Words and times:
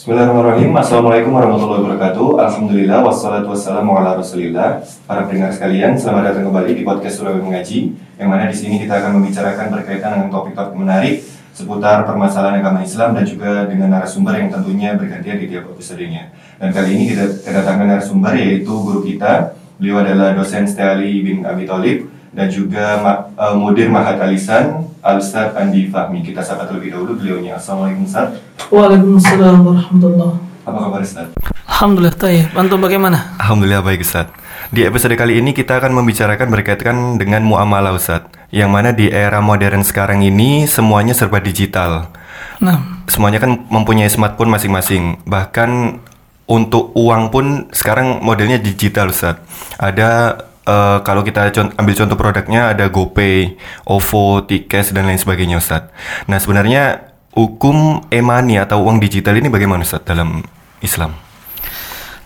Bismillahirrahmanirrahim. 0.00 0.72
Assalamualaikum 0.80 1.28
warahmatullahi 1.36 1.84
wabarakatuh. 1.84 2.40
Alhamdulillah 2.40 3.04
Wassalatu 3.04 3.52
wassalamu 3.52 4.00
ala 4.00 4.16
rasulillah. 4.16 4.80
Para 5.04 5.28
pendengar 5.28 5.52
sekalian 5.52 5.92
Selamat 5.92 6.32
datang 6.32 6.48
kembali 6.48 6.72
di 6.72 6.88
podcast 6.88 7.20
Surawi 7.20 7.44
Mengaji 7.44 7.92
Yang 8.16 8.28
mana 8.32 8.48
di 8.48 8.56
sini 8.56 8.80
kita 8.80 8.96
akan 8.96 9.20
membicarakan 9.20 9.68
berkaitan 9.68 10.16
dengan 10.16 10.32
topik-topik 10.32 10.72
menarik 10.72 11.20
Seputar 11.52 12.08
permasalahan 12.08 12.64
agama 12.64 12.80
Islam 12.80 13.12
Dan 13.12 13.28
juga 13.28 13.68
dengan 13.68 13.92
narasumber 13.92 14.40
yang 14.40 14.48
tentunya 14.48 14.96
bergantian 14.96 15.36
di 15.36 15.46
tiap 15.52 15.68
episodenya. 15.68 16.32
Dan 16.56 16.72
kali 16.72 16.96
ini 16.96 17.04
kita 17.12 17.44
kedatangan 17.44 17.84
narasumber 17.84 18.32
yaitu 18.40 18.72
guru 18.72 19.04
kita. 19.04 19.52
Beliau 19.76 20.00
adalah 20.00 20.32
dosen 20.32 20.64
Steali 20.64 21.20
bin 21.20 21.44
Abi 21.44 21.68
Thalib 21.68 22.08
dan 22.32 22.48
juga 22.48 23.04
uh, 23.36 23.52
Mudir 23.52 23.92
Mahat 23.92 24.16
Alisan 24.16 24.89
Al-Ustaz 25.00 25.56
Andi 25.56 25.88
Fahmi. 25.88 26.20
Kita 26.20 26.44
sapa 26.44 26.68
terlebih 26.68 26.92
dahulu 26.92 27.16
beliaunya. 27.16 27.56
Assalamualaikum 27.56 28.04
Ustaz. 28.04 28.36
Waalaikumsalam 28.68 29.64
warahmatullahi 29.64 30.36
Apa 30.68 30.78
kabar 30.84 31.00
Ustaz? 31.00 31.32
Alhamdulillah 31.64 32.16
tayyib. 32.20 32.52
Antum 32.52 32.84
bagaimana? 32.84 33.32
Alhamdulillah 33.40 33.80
baik 33.80 34.04
Ustaz. 34.04 34.28
Di 34.68 34.84
episode 34.84 35.16
kali 35.16 35.40
ini 35.40 35.56
kita 35.56 35.80
akan 35.80 35.96
membicarakan 35.96 36.52
berkaitan 36.52 37.16
dengan 37.16 37.40
muamalah 37.48 37.96
Ustaz. 37.96 38.28
Yang 38.52 38.70
mana 38.70 38.92
di 38.92 39.08
era 39.08 39.40
modern 39.40 39.80
sekarang 39.80 40.20
ini 40.20 40.68
semuanya 40.68 41.16
serba 41.16 41.40
digital. 41.40 42.12
Nah, 42.60 43.00
Semuanya 43.08 43.40
kan 43.40 43.56
mempunyai 43.72 44.12
smartphone 44.12 44.52
masing-masing. 44.52 45.24
Bahkan 45.24 45.96
untuk 46.44 46.92
uang 46.92 47.32
pun 47.32 47.72
sekarang 47.72 48.20
modelnya 48.20 48.60
digital 48.60 49.08
Ustaz. 49.08 49.40
Ada 49.80 50.36
eh, 50.70 50.98
kalau 51.02 51.26
kita 51.26 51.50
ambil 51.74 51.94
contoh 51.98 52.14
produknya 52.14 52.70
ada 52.70 52.86
GoPay, 52.86 53.58
OVO, 53.90 54.46
Tikes 54.46 54.94
dan 54.94 55.10
lain 55.10 55.18
sebagainya 55.18 55.58
Ustaz. 55.58 55.90
Nah, 56.30 56.38
sebenarnya 56.38 57.10
hukum 57.34 58.06
e-money 58.10 58.62
atau 58.62 58.86
uang 58.86 59.02
digital 59.02 59.34
ini 59.34 59.50
bagaimana 59.50 59.82
Ustaz 59.82 60.06
dalam 60.06 60.46
Islam? 60.80 61.14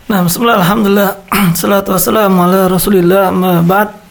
nah 0.04 0.20
bismillah 0.20 0.60
alhamdulillah 0.60 1.10
salatu 1.58 1.96
wassalamu 1.96 2.44
ala 2.44 2.68
rasulillah 2.68 3.32
ma 3.32 3.64
ba'd. 3.64 4.04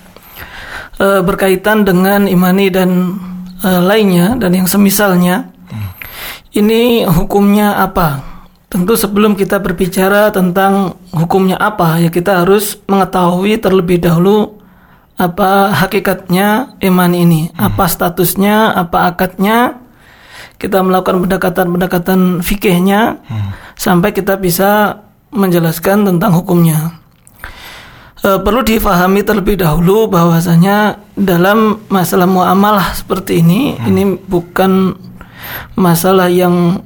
Eh, 0.98 1.22
berkaitan 1.22 1.86
dengan 1.86 2.26
imani 2.26 2.74
dan 2.74 3.18
eh, 3.62 3.82
lainnya 3.82 4.38
dan 4.38 4.54
yang 4.58 4.66
semisalnya 4.66 5.54
ini 6.54 7.02
hukumnya 7.06 7.82
apa? 7.82 8.33
Tentu 8.74 8.98
sebelum 8.98 9.38
kita 9.38 9.62
berbicara 9.62 10.34
tentang 10.34 10.98
hukumnya 11.14 11.62
apa 11.62 12.02
ya 12.02 12.10
kita 12.10 12.42
harus 12.42 12.82
mengetahui 12.90 13.62
terlebih 13.62 14.02
dahulu 14.02 14.58
apa 15.14 15.70
hakikatnya 15.78 16.74
iman 16.82 17.12
ini, 17.14 17.54
apa 17.54 17.86
statusnya, 17.86 18.74
apa 18.74 19.14
akadnya. 19.14 19.78
Kita 20.58 20.82
melakukan 20.82 21.22
pendekatan-pendekatan 21.22 22.42
fikihnya 22.42 23.22
sampai 23.78 24.10
kita 24.10 24.42
bisa 24.42 25.06
menjelaskan 25.30 26.10
tentang 26.10 26.34
hukumnya. 26.34 26.98
E, 28.26 28.42
perlu 28.42 28.66
difahami 28.66 29.22
terlebih 29.22 29.60
dahulu 29.60 30.10
bahwasanya 30.10 30.98
dalam 31.14 31.78
masalah 31.94 32.26
muamalah 32.26 32.96
seperti 32.96 33.46
ini 33.46 33.78
ini 33.86 34.18
bukan 34.18 34.98
masalah 35.78 36.32
yang 36.32 36.82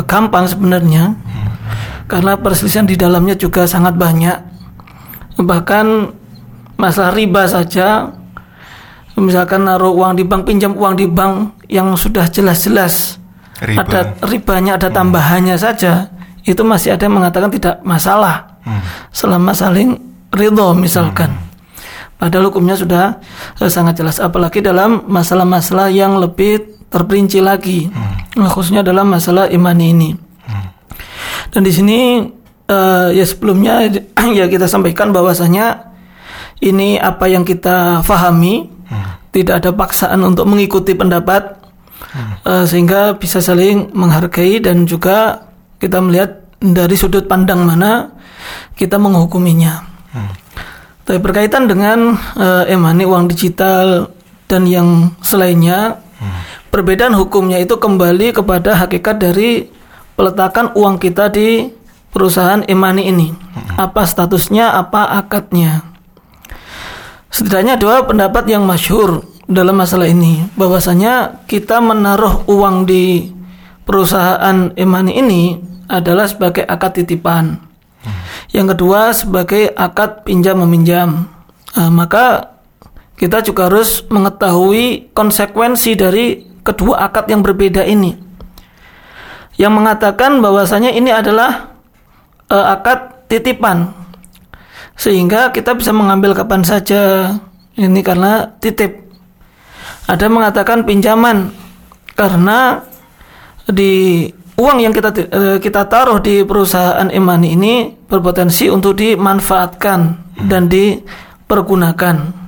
gampang 0.00 0.48
sebenarnya. 0.48 1.12
Karena 2.08 2.36
perselisihan 2.40 2.88
di 2.88 2.96
dalamnya 2.96 3.36
juga 3.36 3.68
sangat 3.68 3.96
banyak. 3.96 4.36
Bahkan 5.36 5.86
masalah 6.80 7.12
riba 7.12 7.44
saja 7.44 8.10
misalkan 9.12 9.68
naruh 9.68 9.92
uang 9.92 10.16
di 10.16 10.24
bank 10.24 10.48
pinjam 10.48 10.72
uang 10.72 10.96
di 10.96 11.04
bank 11.04 11.62
yang 11.68 11.92
sudah 11.94 12.32
jelas-jelas 12.32 13.20
Riba. 13.60 13.84
ada 13.84 14.00
ribanya 14.24 14.80
ada 14.80 14.88
tambahannya 14.88 15.54
saja 15.54 16.10
itu 16.42 16.62
masih 16.66 16.94
ada 16.94 17.06
yang 17.06 17.22
mengatakan 17.22 17.50
tidak 17.54 17.78
masalah. 17.86 18.58
Selama 19.14 19.54
saling 19.54 19.98
ridho 20.34 20.74
misalkan. 20.74 21.30
Padahal 22.18 22.50
hukumnya 22.50 22.78
sudah 22.78 23.18
eh, 23.58 23.70
sangat 23.70 23.98
jelas. 23.98 24.18
Apalagi 24.22 24.62
dalam 24.62 25.06
masalah-masalah 25.06 25.90
yang 25.90 26.18
lebih 26.18 26.81
terperinci 26.92 27.40
lagi. 27.40 27.88
Nah, 28.36 28.48
khususnya 28.52 28.84
dalam 28.84 29.08
masalah 29.08 29.48
imani 29.48 29.86
ini. 29.90 30.10
Dan 31.52 31.64
di 31.64 31.72
sini 31.72 32.00
eh, 32.68 33.08
ya 33.12 33.24
sebelumnya 33.24 33.88
ya 34.38 34.46
kita 34.48 34.64
sampaikan 34.68 35.12
bahwasanya 35.12 35.92
ini 36.62 36.96
apa 36.96 37.28
yang 37.28 37.42
kita 37.42 38.00
fahami 38.06 38.70
tidak 39.32 39.64
ada 39.64 39.70
paksaan 39.72 40.20
untuk 40.22 40.44
mengikuti 40.48 40.92
pendapat 40.92 41.56
eh, 42.44 42.64
sehingga 42.64 43.16
bisa 43.16 43.40
saling 43.40 43.92
menghargai 43.92 44.60
dan 44.60 44.84
juga 44.88 45.48
kita 45.80 45.98
melihat 46.00 46.44
dari 46.62 46.94
sudut 46.94 47.26
pandang 47.26 47.66
mana 47.66 48.12
kita 48.78 48.96
menghukuminya. 48.96 49.92
Tapi 51.02 51.18
berkaitan 51.18 51.66
dengan 51.66 52.14
eh, 52.38 52.72
emani 52.72 53.02
uang 53.02 53.26
digital 53.26 54.06
dan 54.46 54.68
yang 54.68 55.16
selainnya, 55.24 55.98
perbedaan 56.72 57.12
hukumnya 57.12 57.60
itu 57.60 57.76
kembali 57.76 58.32
kepada 58.32 58.80
hakikat 58.80 59.20
dari 59.20 59.68
peletakan 60.16 60.72
uang 60.72 60.96
kita 60.96 61.28
di 61.28 61.68
perusahaan 62.08 62.64
emani 62.64 63.12
ini. 63.12 63.28
Apa 63.76 64.08
statusnya, 64.08 64.72
apa 64.72 65.20
akadnya. 65.20 65.84
Setidaknya 67.28 67.76
dua 67.76 68.08
pendapat 68.08 68.48
yang 68.48 68.64
masyhur 68.64 69.24
dalam 69.44 69.76
masalah 69.76 70.08
ini, 70.08 70.48
bahwasanya 70.56 71.44
kita 71.44 71.84
menaruh 71.84 72.48
uang 72.48 72.88
di 72.88 73.28
perusahaan 73.84 74.72
emani 74.72 75.12
ini 75.20 75.42
adalah 75.92 76.24
sebagai 76.24 76.64
akad 76.64 77.04
titipan. 77.04 77.60
Yang 78.52 78.76
kedua 78.76 79.12
sebagai 79.12 79.72
akad 79.76 80.24
pinjam 80.24 80.60
meminjam. 80.60 81.28
Nah, 81.72 81.88
maka 81.88 82.52
kita 83.16 83.40
juga 83.40 83.68
harus 83.68 84.04
mengetahui 84.12 85.12
konsekuensi 85.16 85.96
dari 85.96 86.51
kedua 86.62 87.06
akad 87.06 87.28
yang 87.28 87.42
berbeda 87.42 87.82
ini. 87.86 88.16
Yang 89.60 89.72
mengatakan 89.76 90.40
bahwasanya 90.40 90.90
ini 90.94 91.12
adalah 91.12 91.76
eh, 92.48 92.66
akad 92.72 93.28
titipan. 93.28 93.92
Sehingga 94.96 95.50
kita 95.50 95.74
bisa 95.76 95.90
mengambil 95.90 96.32
kapan 96.32 96.62
saja. 96.62 97.34
Ini 97.72 98.00
karena 98.04 98.46
titip. 98.60 99.02
Ada 100.06 100.26
mengatakan 100.28 100.84
pinjaman 100.84 101.54
karena 102.12 102.84
di 103.64 104.26
uang 104.58 104.78
yang 104.82 104.92
kita 104.92 105.10
eh, 105.14 105.58
kita 105.62 105.88
taruh 105.88 106.20
di 106.20 106.44
perusahaan 106.44 107.08
imani 107.08 107.48
ini 107.56 107.74
berpotensi 108.06 108.68
untuk 108.68 108.98
dimanfaatkan 108.98 110.00
dan 110.46 110.68
dipergunakan. 110.68 112.41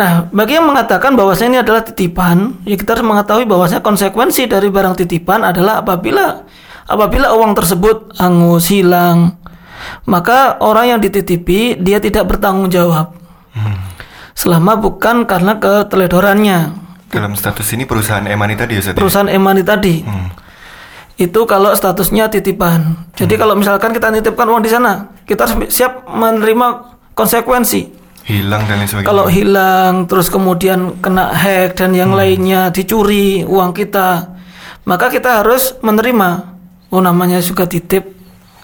Nah, 0.00 0.24
bagi 0.32 0.56
yang 0.56 0.64
mengatakan 0.64 1.12
bahwasanya 1.12 1.48
ini 1.52 1.58
adalah 1.60 1.84
titipan, 1.84 2.56
ya 2.64 2.72
kita 2.80 2.96
harus 2.96 3.04
mengetahui 3.04 3.44
bahwasanya 3.44 3.84
konsekuensi 3.84 4.48
dari 4.48 4.72
barang 4.72 4.96
titipan 4.96 5.44
adalah 5.44 5.84
apabila 5.84 6.40
apabila 6.88 7.36
uang 7.36 7.52
tersebut 7.52 8.16
hangus, 8.16 8.72
hilang, 8.72 9.36
maka 10.08 10.56
orang 10.64 10.96
yang 10.96 11.00
dititipi 11.04 11.76
dia 11.76 12.00
tidak 12.00 12.24
bertanggung 12.32 12.72
jawab. 12.72 13.12
Selama 14.32 14.80
bukan 14.80 15.28
karena 15.28 15.60
keteledorannya. 15.60 16.72
Dalam 17.12 17.36
status 17.36 17.68
ini 17.76 17.84
perusahaan 17.84 18.24
e-money 18.24 18.56
tadi 18.56 18.80
ya 18.80 18.82
ya? 18.88 18.96
Perusahaan 18.96 19.28
emani 19.28 19.60
tadi. 19.60 20.00
Itu 21.20 21.44
kalau 21.44 21.76
statusnya 21.76 22.32
titipan. 22.32 23.12
Jadi 23.12 23.36
kalau 23.36 23.52
misalkan 23.52 23.92
kita 23.92 24.08
nitipkan 24.08 24.48
uang 24.48 24.64
di 24.64 24.72
sana, 24.72 25.12
kita 25.28 25.44
harus 25.44 25.68
siap 25.68 26.08
menerima 26.08 26.96
konsekuensi. 27.12 27.99
Hilang 28.30 28.62
dan 28.70 28.78
lain 28.78 28.86
sebagainya. 28.86 29.10
Kalau 29.10 29.26
hilang 29.26 30.06
terus 30.06 30.30
kemudian 30.30 31.02
kena 31.02 31.34
hack 31.34 31.74
dan 31.74 31.90
yang 31.98 32.14
lainnya 32.14 32.70
dicuri 32.70 33.42
uang 33.42 33.74
kita, 33.74 34.38
maka 34.86 35.10
kita 35.10 35.42
harus 35.42 35.74
menerima. 35.82 36.46
Oh 36.94 37.02
namanya 37.02 37.42
juga 37.42 37.66
titip 37.66 38.06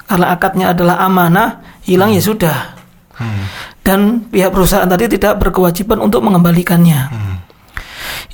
karena 0.06 0.30
akadnya 0.30 0.70
adalah 0.70 1.02
amanah, 1.02 1.82
hilang 1.82 2.14
ya 2.14 2.22
sudah. 2.22 2.78
Dan 3.82 4.30
pihak 4.30 4.54
perusahaan 4.54 4.86
tadi 4.86 5.10
tidak 5.18 5.42
berkewajiban 5.42 5.98
untuk 5.98 6.22
mengembalikannya. 6.22 7.10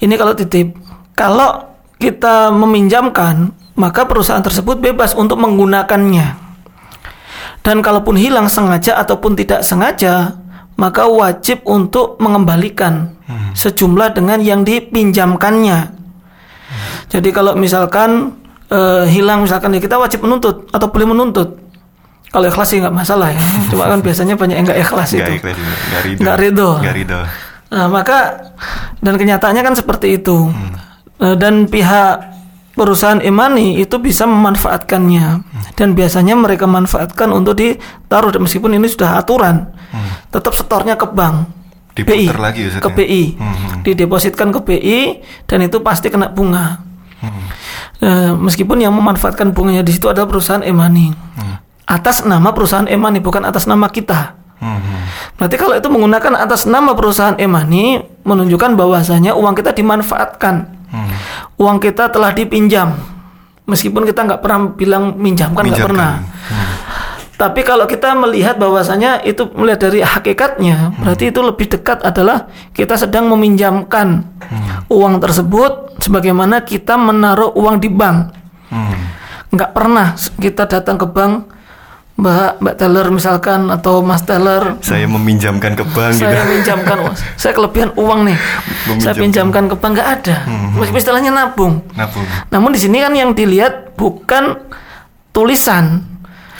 Ini 0.04 0.14
kalau 0.20 0.36
titip. 0.36 0.76
Kalau 1.12 1.64
kita 1.96 2.50
meminjamkan, 2.52 3.52
maka 3.76 4.08
perusahaan 4.08 4.42
tersebut 4.42 4.80
bebas 4.80 5.16
untuk 5.16 5.38
menggunakannya. 5.40 6.40
Dan 7.62 7.78
kalaupun 7.78 8.18
hilang 8.18 8.50
sengaja 8.50 8.98
ataupun 8.98 9.38
tidak 9.38 9.62
sengaja, 9.62 10.41
maka 10.82 11.06
wajib 11.06 11.62
untuk 11.62 12.18
mengembalikan 12.18 13.14
sejumlah 13.54 14.18
dengan 14.18 14.42
yang 14.42 14.66
dipinjamkannya. 14.66 15.94
Jadi 17.06 17.28
kalau 17.30 17.54
misalkan 17.54 18.34
eh, 18.66 19.04
hilang 19.06 19.46
misalkan 19.46 19.76
ya 19.76 19.80
kita 19.80 19.94
wajib 20.00 20.26
menuntut 20.26 20.66
atau 20.74 20.90
boleh 20.90 21.06
menuntut. 21.06 21.62
Kalau 22.32 22.48
ikhlas 22.48 22.72
sih 22.72 22.80
nggak 22.80 22.96
masalah 22.96 23.28
ya. 23.30 23.42
Cuma 23.70 23.92
kan 23.92 24.00
biasanya 24.00 24.34
banyak 24.34 24.56
yang 24.58 24.66
nggak 24.66 24.80
ikhlas 24.82 25.10
itu. 25.14 25.20
nggak 25.22 26.02
ridho. 26.02 26.20
Nggak 26.24 26.36
ridho. 26.40 26.70
Nggak 26.80 26.96
ridho. 26.96 27.20
Nah, 27.72 27.88
maka 27.88 28.18
dan 29.00 29.16
kenyataannya 29.16 29.62
kan 29.64 29.74
seperti 29.76 30.20
itu. 30.20 30.48
Eh, 31.20 31.36
Dan 31.36 31.68
pihak 31.68 32.31
perusahaan 32.72 33.20
e-money 33.20 33.80
itu 33.80 33.96
bisa 34.00 34.24
memanfaatkannya. 34.24 35.26
Dan 35.76 35.94
biasanya 35.96 36.34
mereka 36.36 36.64
manfaatkan 36.68 37.30
untuk 37.32 37.56
ditaruh 37.58 38.32
meskipun 38.40 38.76
ini 38.76 38.88
sudah 38.88 39.20
aturan. 39.20 39.72
Tetap 40.32 40.52
setornya 40.56 40.96
ke 40.96 41.06
bank. 41.08 41.48
Diputer 41.92 42.32
BI 42.32 42.40
lagi 42.40 42.60
Ustaz 42.72 42.80
ke 42.80 42.88
ya? 42.88 42.96
BI 42.96 43.22
Hmm. 43.36 43.84
didepositkan 43.84 44.48
ke 44.48 44.60
BI 44.64 45.00
dan 45.44 45.60
itu 45.60 45.76
pasti 45.84 46.08
kena 46.08 46.32
bunga. 46.32 46.80
Eh, 48.00 48.32
meskipun 48.32 48.80
yang 48.80 48.96
memanfaatkan 48.96 49.52
bunganya 49.52 49.84
di 49.84 49.92
situ 49.92 50.08
adalah 50.08 50.24
perusahaan 50.24 50.64
e-money 50.64 51.12
atas 51.92 52.24
nama 52.24 52.56
perusahaan 52.56 52.88
e-money 52.88 53.20
bukan 53.20 53.44
atas 53.44 53.68
nama 53.68 53.92
kita. 53.92 54.32
Hmm. 54.62 54.80
Berarti 55.36 55.56
kalau 55.58 55.74
itu 55.76 55.88
menggunakan 55.90 56.38
atas 56.38 56.64
nama 56.64 56.96
perusahaan 56.96 57.36
e-money 57.36 58.00
menunjukkan 58.24 58.78
bahwasanya 58.78 59.36
uang 59.36 59.52
kita 59.58 59.76
dimanfaatkan. 59.76 60.81
Hmm. 60.92 61.12
Uang 61.56 61.80
kita 61.80 62.12
telah 62.12 62.30
dipinjam. 62.36 62.92
Meskipun 63.64 64.04
kita 64.04 64.28
nggak 64.28 64.40
pernah 64.44 64.76
bilang 64.76 65.16
minjamkan 65.16 65.64
nggak 65.64 65.88
pernah. 65.88 66.20
Tapi 67.40 67.66
kalau 67.66 67.90
kita 67.90 68.14
melihat 68.14 68.54
bahwasanya 68.54 69.24
itu 69.26 69.50
melihat 69.58 69.90
dari 69.90 69.98
hakikatnya, 70.04 70.94
berarti 71.02 71.34
itu 71.34 71.40
lebih 71.42 71.66
dekat 71.74 72.04
adalah 72.06 72.46
kita 72.70 72.94
sedang 72.94 73.26
meminjamkan 73.32 74.22
uang 74.86 75.18
tersebut 75.18 75.98
sebagaimana 75.98 76.62
kita 76.62 76.94
menaruh 76.94 77.50
uang 77.56 77.82
di 77.82 77.90
bank. 77.90 78.30
Hmm. 78.70 78.94
Nggak 79.50 79.70
pernah 79.74 80.14
kita 80.38 80.70
datang 80.70 81.00
ke 81.00 81.06
bank 81.08 81.50
Mbak 82.22 82.62
Mbak 82.62 82.74
teller 82.78 83.06
misalkan 83.10 83.66
atau 83.66 83.98
Mas 83.98 84.22
teller 84.22 84.78
Saya 84.78 85.04
meminjamkan 85.04 85.74
ke 85.74 85.82
bank 85.82 86.14
gitu. 86.14 86.22
saya 86.22 86.46
pinjamkan 86.46 86.96
uang. 87.02 87.14
saya 87.34 87.52
kelebihan 87.52 87.90
uang 87.98 88.20
nih 88.30 88.38
saya 88.96 89.14
pinjamkan 89.14 89.64
ke 89.66 89.74
bank 89.74 89.92
nggak 89.92 90.08
ada 90.20 90.36
meskipun 90.78 91.00
istilahnya 91.02 91.30
nabung 91.30 91.82
Nabung. 91.92 92.22
namun 92.48 92.70
di 92.70 92.78
sini 92.78 93.02
kan 93.02 93.10
yang 93.10 93.34
dilihat 93.34 93.98
bukan 93.98 94.54
tulisan 95.30 96.06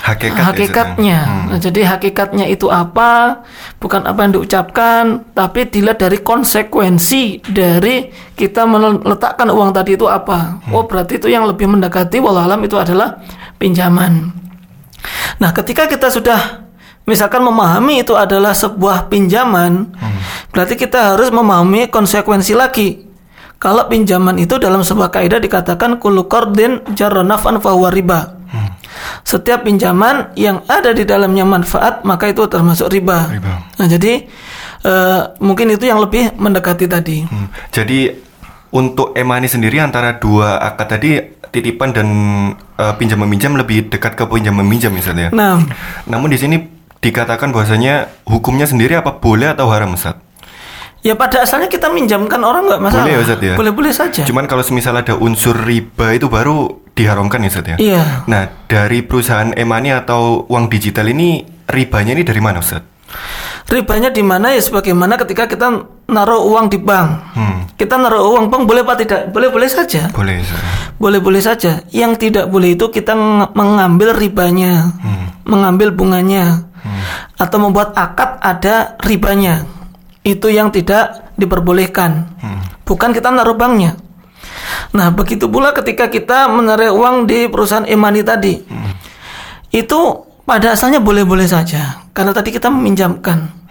Hakikat 0.03 0.35
ya, 0.35 0.43
hakikatnya 0.51 1.15
ya? 1.15 1.31
Hmm. 1.31 1.47
Nah, 1.47 1.59
jadi 1.63 1.81
hakikatnya 1.95 2.51
itu 2.51 2.67
apa 2.67 3.39
bukan 3.79 4.03
apa 4.03 4.27
yang 4.27 4.35
diucapkan 4.35 5.23
tapi 5.31 5.71
dilihat 5.71 6.03
dari 6.03 6.19
konsekuensi 6.19 7.39
dari 7.47 8.11
kita 8.35 8.67
meletakkan 8.67 9.47
uang 9.47 9.71
tadi 9.71 9.95
itu 9.95 10.11
apa 10.11 10.59
Hmm. 10.59 10.75
oh 10.75 10.91
berarti 10.91 11.23
itu 11.23 11.31
yang 11.31 11.47
lebih 11.47 11.71
mendekati 11.71 12.19
wallahualam 12.19 12.59
itu 12.67 12.75
adalah 12.75 13.23
pinjaman 13.63 14.35
Nah, 15.39 15.51
ketika 15.51 15.91
kita 15.91 16.09
sudah 16.09 16.67
misalkan 17.03 17.43
memahami 17.43 18.07
itu 18.07 18.15
adalah 18.15 18.55
sebuah 18.55 19.11
pinjaman, 19.11 19.91
berarti 20.55 20.75
kita 20.79 21.15
harus 21.15 21.35
memahami 21.35 21.91
konsekuensi 21.91 22.55
lagi. 22.55 23.11
Kalau 23.63 23.87
pinjaman 23.87 24.43
itu 24.43 24.59
dalam 24.59 24.83
sebuah 24.83 25.15
kaidah 25.15 25.39
dikatakan 25.39 26.03
kullu 26.03 26.27
qardin 26.27 26.83
jarra 26.99 27.23
naf'an 27.23 27.63
fahuwa 27.63 27.95
riba. 27.95 28.43
Setiap 29.23 29.65
pinjaman 29.65 30.35
yang 30.35 30.67
ada 30.67 30.91
di 30.91 31.07
dalamnya 31.07 31.47
manfaat 31.47 32.03
maka 32.03 32.29
itu 32.31 32.43
termasuk 32.51 32.91
riba. 32.91 33.31
Riba. 33.31 33.55
Nah, 33.79 33.87
jadi 33.87 34.27
eh, 34.83 35.21
mungkin 35.39 35.71
itu 35.73 35.87
yang 35.87 36.03
lebih 36.03 36.35
mendekati 36.37 36.87
tadi. 36.91 37.23
Hmm. 37.23 37.49
Jadi 37.71 38.11
untuk 38.75 39.15
emani 39.15 39.47
sendiri 39.47 39.79
antara 39.79 40.19
dua 40.19 40.59
akad 40.59 40.87
tadi 40.99 41.11
titipan 41.53 41.93
dan 41.93 42.09
eh, 42.57 42.95
pinjam 42.97 43.21
meminjam 43.23 43.53
lebih 43.55 43.93
dekat 43.93 44.17
ke 44.17 44.25
pinjam 44.27 44.57
meminjam 44.57 44.91
misalnya. 44.91 45.29
Nah, 45.31 45.61
Namun 46.09 46.33
di 46.33 46.41
sini 46.41 46.57
dikatakan 47.05 47.53
bahwasanya 47.53 48.25
hukumnya 48.25 48.65
sendiri 48.65 48.97
apa 48.97 49.21
boleh 49.21 49.53
atau 49.53 49.69
haram 49.69 49.93
Ustaz? 49.95 50.17
ya 51.03 51.19
pada 51.19 51.43
asalnya 51.43 51.67
kita 51.67 51.91
minjamkan 51.91 52.39
orang 52.41 52.71
nggak 52.71 52.83
masalah. 52.83 53.05
Boleh 53.05 53.15
ya, 53.19 53.21
Ustaz, 53.27 53.41
ya? 53.43 53.55
Boleh-boleh 53.59 53.93
saja. 53.93 54.23
Cuman 54.23 54.47
kalau 54.47 54.63
semisal 54.63 54.95
ada 54.95 55.19
unsur 55.19 55.59
riba 55.59 56.15
itu 56.15 56.31
baru 56.31 56.79
diharamkan 56.95 57.43
ya 57.43 57.51
Ustaz 57.51 57.67
ya? 57.75 57.77
Iya. 57.77 58.03
Nah, 58.31 58.47
dari 58.71 59.03
perusahaan 59.03 59.51
emani 59.53 59.91
atau 59.91 60.47
uang 60.47 60.71
digital 60.71 61.11
ini 61.11 61.43
ribanya 61.67 62.15
ini 62.15 62.23
dari 62.23 62.39
mana 62.39 62.63
Ustaz? 62.63 62.87
Ribanya 63.71 64.11
di 64.11 64.23
mana 64.25 64.53
ya 64.53 64.61
sebagaimana 64.61 65.17
ketika 65.17 65.47
kita 65.47 65.87
naruh 66.11 66.43
uang 66.45 66.69
di 66.69 66.79
bank. 66.83 67.09
Hmm. 67.35 67.57
Kita 67.79 67.97
naruh 67.99 68.37
uang 68.37 68.53
bank 68.53 68.63
boleh 68.69 68.83
apa 68.85 68.95
tidak? 68.99 69.33
Boleh-boleh 69.33 69.67
saja. 69.71 70.13
Boleh. 70.13 70.45
Boleh-boleh 71.01 71.43
saja. 71.43 71.83
Yang 71.91 72.29
tidak 72.29 72.47
boleh 72.53 72.79
itu 72.79 72.87
kita 72.93 73.17
ng- 73.17 73.55
mengambil 73.57 74.15
ribanya, 74.15 74.93
mengambil 75.43 75.91
bunganya, 75.91 76.69
atau 77.41 77.59
membuat 77.59 77.97
akad 77.97 78.39
ada 78.39 78.95
ribanya. 79.03 79.67
Itu 80.23 80.47
yang 80.53 80.71
tidak 80.71 81.35
diperbolehkan. 81.35 82.39
Bukan 82.87 83.11
kita 83.11 83.35
naruh 83.35 83.59
banknya. 83.59 83.99
Nah, 84.93 85.09
begitu 85.11 85.49
pula 85.49 85.73
ketika 85.73 86.07
kita 86.13 86.47
menaruh 86.47 86.93
uang 86.93 87.27
di 87.27 87.49
perusahaan 87.49 87.89
e-money 87.89 88.23
tadi. 88.23 88.63
Itu 89.73 90.29
pada 90.43 90.75
asalnya 90.75 90.99
boleh-boleh 90.99 91.47
saja. 91.47 92.03
Karena 92.13 92.35
tadi 92.35 92.53
kita 92.53 92.69
meminjamkan. 92.69 93.63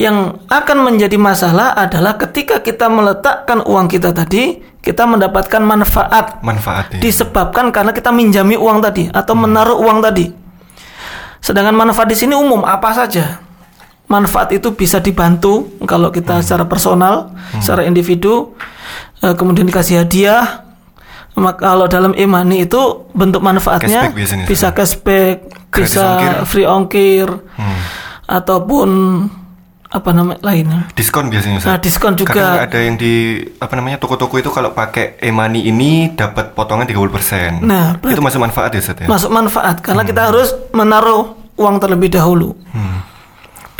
Yang 0.00 0.40
akan 0.48 0.78
menjadi 0.80 1.20
masalah 1.20 1.76
adalah 1.76 2.16
ketika 2.16 2.64
kita 2.64 2.88
meletakkan 2.88 3.60
uang 3.60 3.84
kita 3.90 4.16
tadi, 4.16 4.56
kita 4.80 5.04
mendapatkan 5.04 5.60
manfaat 5.60 6.40
Manfaatnya. 6.40 7.04
disebabkan 7.04 7.68
karena 7.68 7.92
kita 7.92 8.08
minjami 8.08 8.56
uang 8.56 8.80
tadi 8.80 9.12
atau 9.12 9.34
menaruh 9.36 9.76
uang 9.76 10.00
tadi. 10.00 10.32
Sedangkan 11.44 11.76
manfaat 11.76 12.08
di 12.08 12.16
sini 12.16 12.32
umum 12.32 12.64
apa 12.64 12.96
saja. 12.96 13.44
Manfaat 14.08 14.56
itu 14.56 14.72
bisa 14.72 14.98
dibantu 14.98 15.68
kalau 15.84 16.08
kita 16.08 16.40
secara 16.40 16.64
personal, 16.66 17.30
secara 17.60 17.84
individu, 17.84 18.56
eh, 19.20 19.36
kemudian 19.36 19.68
dikasih 19.68 20.02
hadiah. 20.02 20.69
Maka 21.32 21.62
kalau 21.64 21.86
dalam 21.86 22.12
e-money 22.12 22.64
itu 22.64 22.80
bentuk 23.10 23.40
manfaatnya 23.40 24.08
Cashback 24.08 24.14
biasanya, 24.14 24.44
bisa 24.44 24.66
Ustaz. 24.66 24.76
cashback, 24.76 25.36
Gratis 25.68 25.84
bisa 25.86 26.02
ongkir. 26.02 26.32
free 26.44 26.66
ongkir, 26.66 27.28
Hmm. 27.54 27.80
ataupun 28.26 28.88
apa 29.88 30.10
namanya 30.12 30.38
lainnya. 30.40 30.80
Diskon 30.92 31.26
biasanya 31.26 31.58
Ustaz. 31.58 31.68
Nah, 31.68 31.78
diskon 31.78 32.14
juga. 32.14 32.30
Kadang 32.32 32.62
ada 32.62 32.78
yang 32.78 32.94
di 32.94 33.14
apa 33.56 33.74
namanya 33.74 33.98
toko-toko 33.98 34.36
itu 34.36 34.46
kalau 34.48 34.70
pakai 34.70 35.18
e-money 35.18 35.64
ini 35.64 35.90
dapat 36.12 36.52
potongan 36.52 36.84
30%. 36.84 37.58
Nah, 37.60 37.98
itu 38.00 38.20
masuk 38.20 38.38
manfaat 38.40 38.70
ya 38.70 38.80
Ustaz 38.80 38.98
ya? 38.98 39.06
Masuk 39.06 39.30
manfaat 39.30 39.78
karena 39.80 40.02
kita 40.02 40.30
harus 40.30 40.54
menaruh 40.70 41.34
uang 41.54 41.76
terlebih 41.76 42.06
dahulu. 42.08 42.54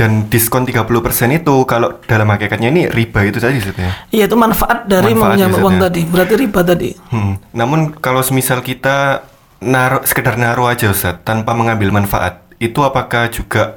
Dan 0.00 0.32
diskon 0.32 0.64
30% 0.64 0.88
itu 1.28 1.54
kalau 1.68 2.00
dalam 2.08 2.24
hakikatnya 2.32 2.72
ini 2.72 2.88
riba 2.88 3.20
itu 3.20 3.36
tadi 3.36 3.60
Ustaz 3.60 3.76
ya. 3.76 3.92
Iya 4.08 4.24
itu 4.32 4.36
manfaat 4.40 4.88
dari 4.88 5.12
meminjam 5.12 5.52
uang 5.60 5.76
ya. 5.76 5.92
tadi. 5.92 6.08
Berarti 6.08 6.34
riba 6.40 6.60
tadi. 6.64 6.90
Hmm. 7.12 7.36
Namun 7.52 7.92
kalau 8.00 8.24
semisal 8.24 8.64
kita 8.64 9.28
naruh 9.60 10.00
sekedar 10.08 10.40
naruh 10.40 10.72
aja 10.72 10.88
Ustaz 10.88 11.20
tanpa 11.20 11.52
mengambil 11.52 11.92
manfaat, 11.92 12.40
itu 12.56 12.80
apakah 12.80 13.28
juga 13.28 13.76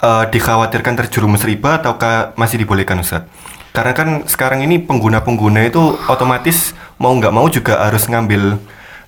eh, 0.00 0.24
dikhawatirkan 0.32 1.04
terjerumus 1.04 1.44
riba 1.44 1.84
ataukah 1.84 2.32
masih 2.40 2.64
dibolehkan 2.64 3.04
Ustaz? 3.04 3.28
Karena 3.76 3.92
kan 3.92 4.08
sekarang 4.24 4.64
ini 4.64 4.80
pengguna-pengguna 4.80 5.68
itu 5.68 6.00
otomatis 6.08 6.72
mau 6.96 7.12
nggak 7.12 7.32
mau 7.32 7.44
juga 7.52 7.76
harus 7.76 8.08
ngambil 8.08 8.56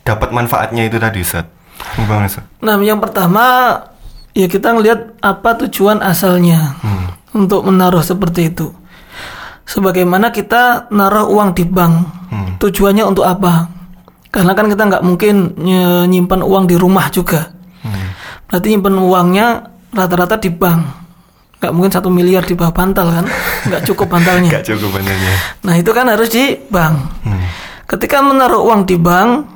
dapat 0.04 0.28
manfaatnya 0.28 0.92
itu 0.92 1.00
tadi 1.00 1.24
Ustaz. 1.24 1.48
Gimana 1.96 2.28
Ustaz? 2.28 2.44
Nah, 2.60 2.76
yang 2.84 3.00
pertama 3.00 3.44
ya 4.34 4.46
kita 4.50 4.74
ngelihat 4.74 5.22
apa 5.22 5.56
tujuan 5.64 6.02
asalnya 6.02 6.76
untuk 7.32 7.64
menaruh 7.64 8.02
seperti 8.02 8.50
itu. 8.50 8.74
Sebagaimana 9.64 10.28
kita 10.28 10.92
naruh 10.92 11.32
uang 11.32 11.56
di 11.56 11.64
bank, 11.64 11.94
tujuannya 12.60 13.04
untuk 13.08 13.24
apa? 13.24 13.72
Karena 14.28 14.52
kan 14.52 14.68
kita 14.68 14.82
nggak 14.84 15.04
mungkin 15.06 15.56
nyimpan 16.10 16.44
uang 16.44 16.68
di 16.68 16.76
rumah 16.76 17.08
juga. 17.08 17.48
Berarti 18.50 18.66
nyimpan 18.76 18.94
uangnya 19.00 19.46
rata-rata 19.94 20.36
di 20.36 20.52
bank. 20.52 20.82
Nggak 21.62 21.72
mungkin 21.72 21.92
satu 21.96 22.12
miliar 22.12 22.44
di 22.44 22.52
bawah 22.52 22.76
bantal 22.76 23.08
kan? 23.08 23.24
Nggak 23.72 23.82
cukup 23.88 24.06
bantalnya. 24.12 24.50
Nggak 24.52 24.66
cukup 24.68 25.00
benernya. 25.00 25.34
Nah 25.64 25.74
itu 25.80 25.90
kan 25.96 26.06
harus 26.12 26.28
di 26.28 26.60
bank. 26.68 27.24
Ketika 27.88 28.20
menaruh 28.20 28.68
uang 28.68 28.84
di 28.84 29.00
bank, 29.00 29.48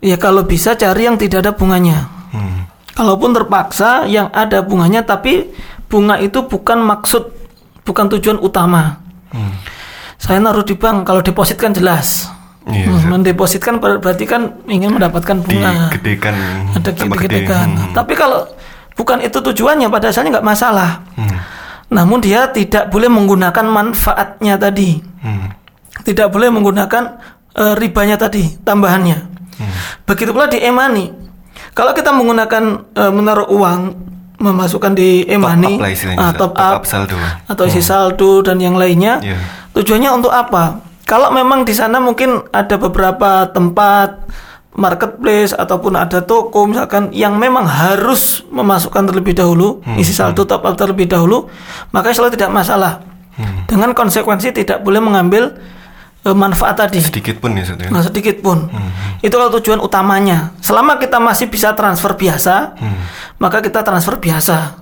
ya 0.00 0.16
kalau 0.16 0.48
bisa 0.48 0.72
cari 0.72 1.04
yang 1.04 1.20
tidak 1.20 1.44
ada 1.44 1.52
bunganya. 1.52 2.08
Hmm. 2.32 2.64
Kalaupun 2.94 3.34
terpaksa 3.34 4.06
yang 4.06 4.30
ada 4.30 4.62
bunganya, 4.62 5.02
tapi 5.02 5.50
bunga 5.86 6.14
itu 6.16 6.42
bukan 6.42 6.78
maksud, 6.78 7.26
bukan 7.82 8.06
tujuan 8.14 8.38
utama. 8.38 9.02
Saya 10.16 10.38
naruh 10.38 10.62
di 10.62 10.72
bank, 10.72 11.04
kalau 11.04 11.20
deposit 11.20 11.58
kan 11.58 11.74
jelas. 11.74 12.30
Iya, 12.64 12.88
Hmm, 12.88 12.96
Ustaz. 12.96 13.10
mendepositkan 13.12 13.74
ber- 13.76 14.00
berarti 14.00 14.24
kan 14.24 14.56
ingin 14.64 14.96
mendapatkan 14.96 15.36
bunga. 15.36 15.92
Digedekan 15.92 16.32
Ada 16.72 16.90
gede-gedekan. 16.96 17.68
Hmm. 17.68 17.92
Tapi 17.92 18.16
kalau 18.16 18.48
bukan 18.94 19.20
itu 19.20 19.36
tujuannya, 19.36 19.92
pada 19.92 20.08
asalnya 20.08 20.40
nggak 20.40 20.48
masalah. 20.48 21.04
Hmm. 21.12 21.36
Namun 21.92 22.24
dia 22.24 22.48
tidak 22.48 22.88
boleh 22.88 23.10
menggunakan 23.10 23.66
manfaatnya 23.66 24.56
tadi. 24.56 25.02
Hmm. 25.20 25.50
tidak 26.02 26.28
boleh 26.28 26.50
menggunakan 26.50 27.16
eh, 27.54 27.74
ribanya 27.76 28.16
tadi 28.16 28.44
tambahannya. 28.60 29.18
Begitu 30.04 30.30
pula 30.30 30.46
di 30.46 30.58
e-money. 30.58 31.06
Kalau 31.74 31.92
kita 31.92 32.10
menggunakan 32.10 32.62
eh, 32.94 33.12
menaruh 33.12 33.50
uang 33.50 33.80
memasukkan 34.34 34.92
di 34.92 35.24
e-money 35.26 35.74
Top 35.74 35.78
up 35.78 35.80
lah 35.80 35.90
istilahnya, 35.90 36.18
ah, 36.20 36.32
top 36.32 36.52
Top 36.52 36.54
up, 36.56 36.82
saldo. 36.84 37.16
atau 37.46 37.64
isi 37.64 37.80
saldo 37.80 38.42
dan 38.42 38.58
yang 38.58 38.74
lainnya, 38.74 39.18
Iya. 39.18 39.38
tujuannya 39.72 40.10
untuk 40.12 40.30
apa? 40.30 40.78
Kalau 41.04 41.30
memang 41.30 41.62
di 41.62 41.72
sana 41.72 41.98
mungkin 41.98 42.42
ada 42.50 42.76
beberapa 42.76 43.46
tempat 43.46 44.24
marketplace 44.74 45.54
ataupun 45.54 45.94
ada 45.94 46.18
toko 46.18 46.66
misalkan 46.66 47.14
yang 47.14 47.38
memang 47.38 47.62
harus 47.62 48.42
memasukkan 48.48 49.06
terlebih 49.06 49.32
dahulu 49.32 49.78
Hmm, 49.80 49.94
isi 49.96 50.10
saldo 50.10 50.42
top 50.42 50.66
up 50.66 50.74
terlebih 50.74 51.06
dahulu, 51.06 51.46
maka 51.90 52.10
selalu 52.10 52.34
tidak 52.34 52.50
masalah. 52.50 53.00
Hmm. 53.34 53.66
Dengan 53.66 53.94
konsekuensi 53.94 54.50
tidak 54.50 54.82
boleh 54.82 54.98
mengambil 54.98 55.54
manfaat 56.32 56.80
tadi. 56.80 57.04
Sedikit 57.04 57.36
pun 57.36 57.52
ya 57.52 57.68
ya. 57.68 57.92
Nah, 57.92 58.00
sedikit 58.00 58.40
pun. 58.40 58.72
Hmm, 58.72 59.20
Itu 59.20 59.36
kalau 59.36 59.52
tujuan 59.60 59.76
utamanya. 59.76 60.56
Selama 60.64 60.96
kita 60.96 61.20
masih 61.20 61.52
bisa 61.52 61.76
transfer 61.76 62.16
biasa, 62.16 62.80
Hmm. 62.80 62.96
maka 63.36 63.60
kita 63.60 63.84
transfer 63.84 64.16
biasa. 64.16 64.80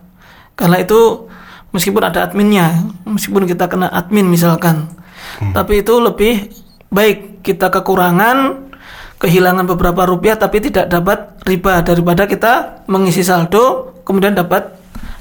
Karena 0.55 0.79
itu 0.79 1.27
meskipun 1.75 2.03
ada 2.07 2.31
adminnya, 2.31 2.87
meskipun 3.03 3.51
kita 3.51 3.67
kena 3.67 3.91
admin 3.91 4.31
misalkan, 4.31 4.87
Hmm. 5.43 5.51
tapi 5.51 5.83
itu 5.83 5.99
lebih 5.99 6.55
baik 6.95 7.43
kita 7.43 7.75
kekurangan, 7.75 8.71
kehilangan 9.19 9.67
beberapa 9.67 10.07
rupiah 10.07 10.39
tapi 10.39 10.63
tidak 10.63 10.87
dapat 10.87 11.43
riba 11.43 11.83
daripada 11.83 12.27
kita 12.27 12.85
mengisi 12.87 13.23
saldo 13.23 13.95
kemudian 14.07 14.35
dapat 14.35 14.79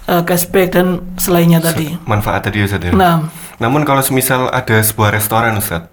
eh, 0.10 0.22
cashback 0.26 0.74
dan 0.74 1.02
selainnya 1.16 1.62
tadi. 1.62 1.94
Manfaat 2.10 2.50
tadi 2.50 2.62
ya 2.62 2.66
Ustaz 2.66 2.82
ya. 2.82 2.92
Nah, 2.92 3.30
Namun 3.62 3.86
kalau 3.86 4.02
semisal 4.02 4.50
ada 4.50 4.82
sebuah 4.82 5.14
restoran 5.14 5.54
Ustaz 5.54 5.86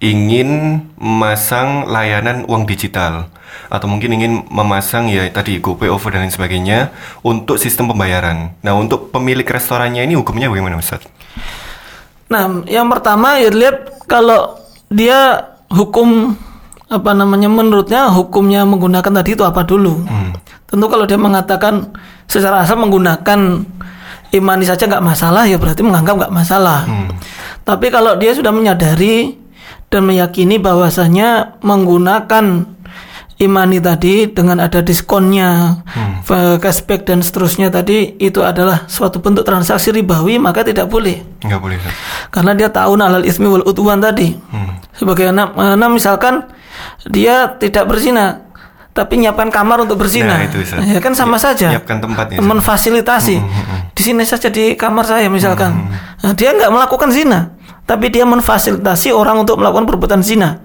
ingin 0.00 0.82
memasang 1.00 1.88
layanan 1.88 2.44
uang 2.44 2.68
digital 2.68 3.32
atau 3.72 3.86
mungkin 3.88 4.12
ingin 4.12 4.32
memasang 4.52 5.08
ya 5.08 5.24
tadi 5.32 5.58
GoPay, 5.58 5.88
OVO 5.88 6.08
dan 6.12 6.28
lain 6.28 6.34
sebagainya 6.34 6.92
untuk 7.24 7.56
sistem 7.56 7.88
pembayaran. 7.90 8.52
Nah, 8.60 8.76
untuk 8.76 9.10
pemilik 9.10 9.46
restorannya 9.46 10.04
ini 10.04 10.14
hukumnya 10.14 10.52
bagaimana 10.52 10.78
Ustaz? 10.78 11.02
Nah, 12.28 12.66
yang 12.68 12.90
pertama 12.92 13.40
ya 13.40 13.48
lihat 13.50 14.06
kalau 14.06 14.60
dia 14.92 15.48
hukum 15.72 16.36
apa 16.86 17.10
namanya 17.10 17.50
menurutnya 17.50 18.06
hukumnya 18.14 18.62
menggunakan 18.62 19.10
tadi 19.22 19.34
itu 19.34 19.42
apa 19.42 19.66
dulu. 19.66 20.06
Tentu 20.66 20.86
kalau 20.86 21.06
dia 21.06 21.18
mengatakan 21.18 21.90
secara 22.30 22.62
asal 22.62 22.78
menggunakan 22.78 23.66
imani 24.30 24.64
saja 24.66 24.86
nggak 24.86 25.02
masalah 25.02 25.46
ya 25.46 25.58
berarti 25.58 25.82
menganggap 25.82 26.26
nggak 26.26 26.34
masalah. 26.34 26.86
Tapi 27.66 27.90
kalau 27.90 28.14
dia 28.14 28.30
sudah 28.30 28.54
menyadari 28.54 29.45
dan 29.96 30.04
meyakini 30.04 30.60
bahwasanya 30.60 31.56
menggunakan 31.64 32.76
imani 33.36 33.84
tadi 33.84 34.28
dengan 34.32 34.60
ada 34.64 34.80
diskonnya, 34.80 35.80
eh, 36.24 36.56
cashback 36.56 37.04
dan 37.04 37.20
seterusnya 37.20 37.68
tadi 37.68 38.16
itu 38.16 38.40
adalah 38.40 38.88
suatu 38.88 39.20
bentuk 39.20 39.44
transaksi 39.44 39.92
ribawi 39.92 40.40
maka 40.40 40.64
tidak 40.64 40.88
boleh 40.88 41.20
Enggak 41.44 41.60
boleh 41.60 41.76
Ustaz. 41.76 41.92
karena 42.32 42.52
dia 42.56 42.68
tahu 42.72 42.96
alal 42.96 43.24
ismi 43.24 43.44
wal 43.44 43.64
udwan 43.64 44.00
tadi. 44.00 44.36
Sebagai 44.96 45.28
anak, 45.28 45.52
anak 45.52 45.90
misalkan 45.92 46.48
dia 47.08 47.56
tidak 47.60 47.84
berzina 47.88 48.40
tapi 48.96 49.20
nyiapkan 49.20 49.52
kamar 49.52 49.84
untuk 49.84 50.00
berzina. 50.00 50.40
Nah, 50.40 50.48
itu, 50.48 50.64
ya 50.64 51.04
kan 51.04 51.12
sama 51.12 51.36
saja. 51.36 51.68
Nyiapkan 51.68 52.00
tempatnya, 52.00 52.40
Ustaz. 52.40 52.48
Menfasilitasi. 52.48 53.36
Di 53.92 54.00
sini 54.00 54.24
saja 54.24 54.48
di 54.48 54.72
kamar 54.72 55.04
saya 55.04 55.28
misalkan. 55.28 55.92
Nah, 56.24 56.32
dia 56.32 56.56
nggak 56.56 56.72
melakukan 56.72 57.12
zina, 57.12 57.52
tapi 57.86 58.10
dia 58.10 58.26
menfasilitasi 58.26 59.14
orang 59.14 59.46
untuk 59.46 59.62
melakukan 59.62 59.86
perbuatan 59.86 60.20
zina. 60.20 60.58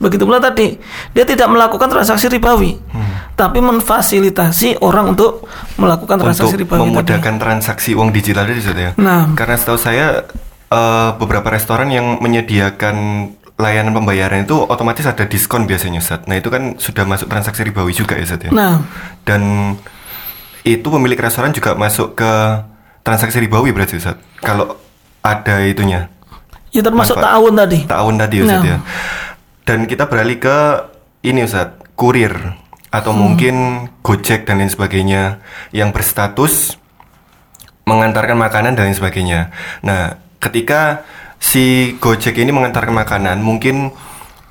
Begitu 0.00 0.24
pula 0.24 0.40
tadi, 0.40 0.80
dia 1.12 1.24
tidak 1.28 1.52
melakukan 1.52 1.92
transaksi 1.92 2.26
ribawi, 2.32 2.80
tapi 3.36 3.60
menfasilitasi 3.60 4.80
orang 4.80 5.12
untuk 5.12 5.44
melakukan 5.76 6.16
transaksi 6.24 6.56
untuk 6.56 6.64
ribawi 6.64 6.80
tadi. 6.80 6.88
memudahkan 6.96 7.34
transaksi 7.36 7.90
uang 7.92 8.10
digital 8.10 8.48
tadi 8.48 8.64
Ustaz 8.64 8.78
ya. 8.80 8.90
Nah. 8.96 9.36
Karena 9.36 9.56
setahu 9.60 9.78
saya 9.78 10.24
eh, 10.72 11.10
beberapa 11.20 11.52
restoran 11.52 11.92
yang 11.92 12.18
menyediakan 12.24 12.96
layanan 13.54 13.94
pembayaran 13.94 14.42
itu 14.42 14.58
otomatis 14.66 15.06
ada 15.06 15.28
diskon 15.28 15.68
biasanya 15.68 16.02
Ustaz. 16.02 16.26
Nah, 16.26 16.40
itu 16.40 16.50
kan 16.50 16.74
sudah 16.80 17.04
masuk 17.06 17.30
transaksi 17.30 17.62
ribawi 17.62 17.92
juga 17.94 18.18
ya 18.18 18.24
Ustaz 18.26 18.40
ya. 18.40 18.50
Nah, 18.50 18.82
Dan 19.22 19.74
itu 20.64 20.88
pemilik 20.88 21.20
restoran 21.20 21.52
juga 21.52 21.76
masuk 21.76 22.16
ke 22.16 22.32
transaksi 23.04 23.36
ribawi 23.38 23.70
berarti 23.70 24.00
Ustaz. 24.00 24.16
Kalau 24.40 24.80
ada 25.24 25.64
itunya. 25.64 26.12
Ya 26.74 26.82
termasuk 26.82 27.14
Manfaat. 27.14 27.30
tahun 27.38 27.52
tadi. 27.54 27.78
Tahun 27.86 28.14
tadi 28.18 28.36
Ustaz 28.42 28.58
Nah. 28.58 28.66
ya. 28.66 28.78
Dan 29.64 29.78
kita 29.86 30.04
beralih 30.10 30.38
ke 30.42 30.56
ini 31.22 31.46
Ustaz, 31.46 31.78
kurir 31.94 32.34
atau 32.90 33.14
mungkin 33.14 33.86
Gojek 34.02 34.44
dan 34.44 34.60
lain 34.60 34.68
sebagainya 34.70 35.38
yang 35.70 35.94
berstatus 35.94 36.76
mengantarkan 37.86 38.36
makanan 38.36 38.74
dan 38.76 38.90
lain 38.90 38.98
sebagainya. 38.98 39.54
Nah, 39.80 40.18
ketika 40.42 41.04
si 41.38 41.96
Gojek 42.00 42.36
ini 42.36 42.52
mengantarkan 42.52 42.92
makanan, 42.92 43.40
mungkin 43.40 43.92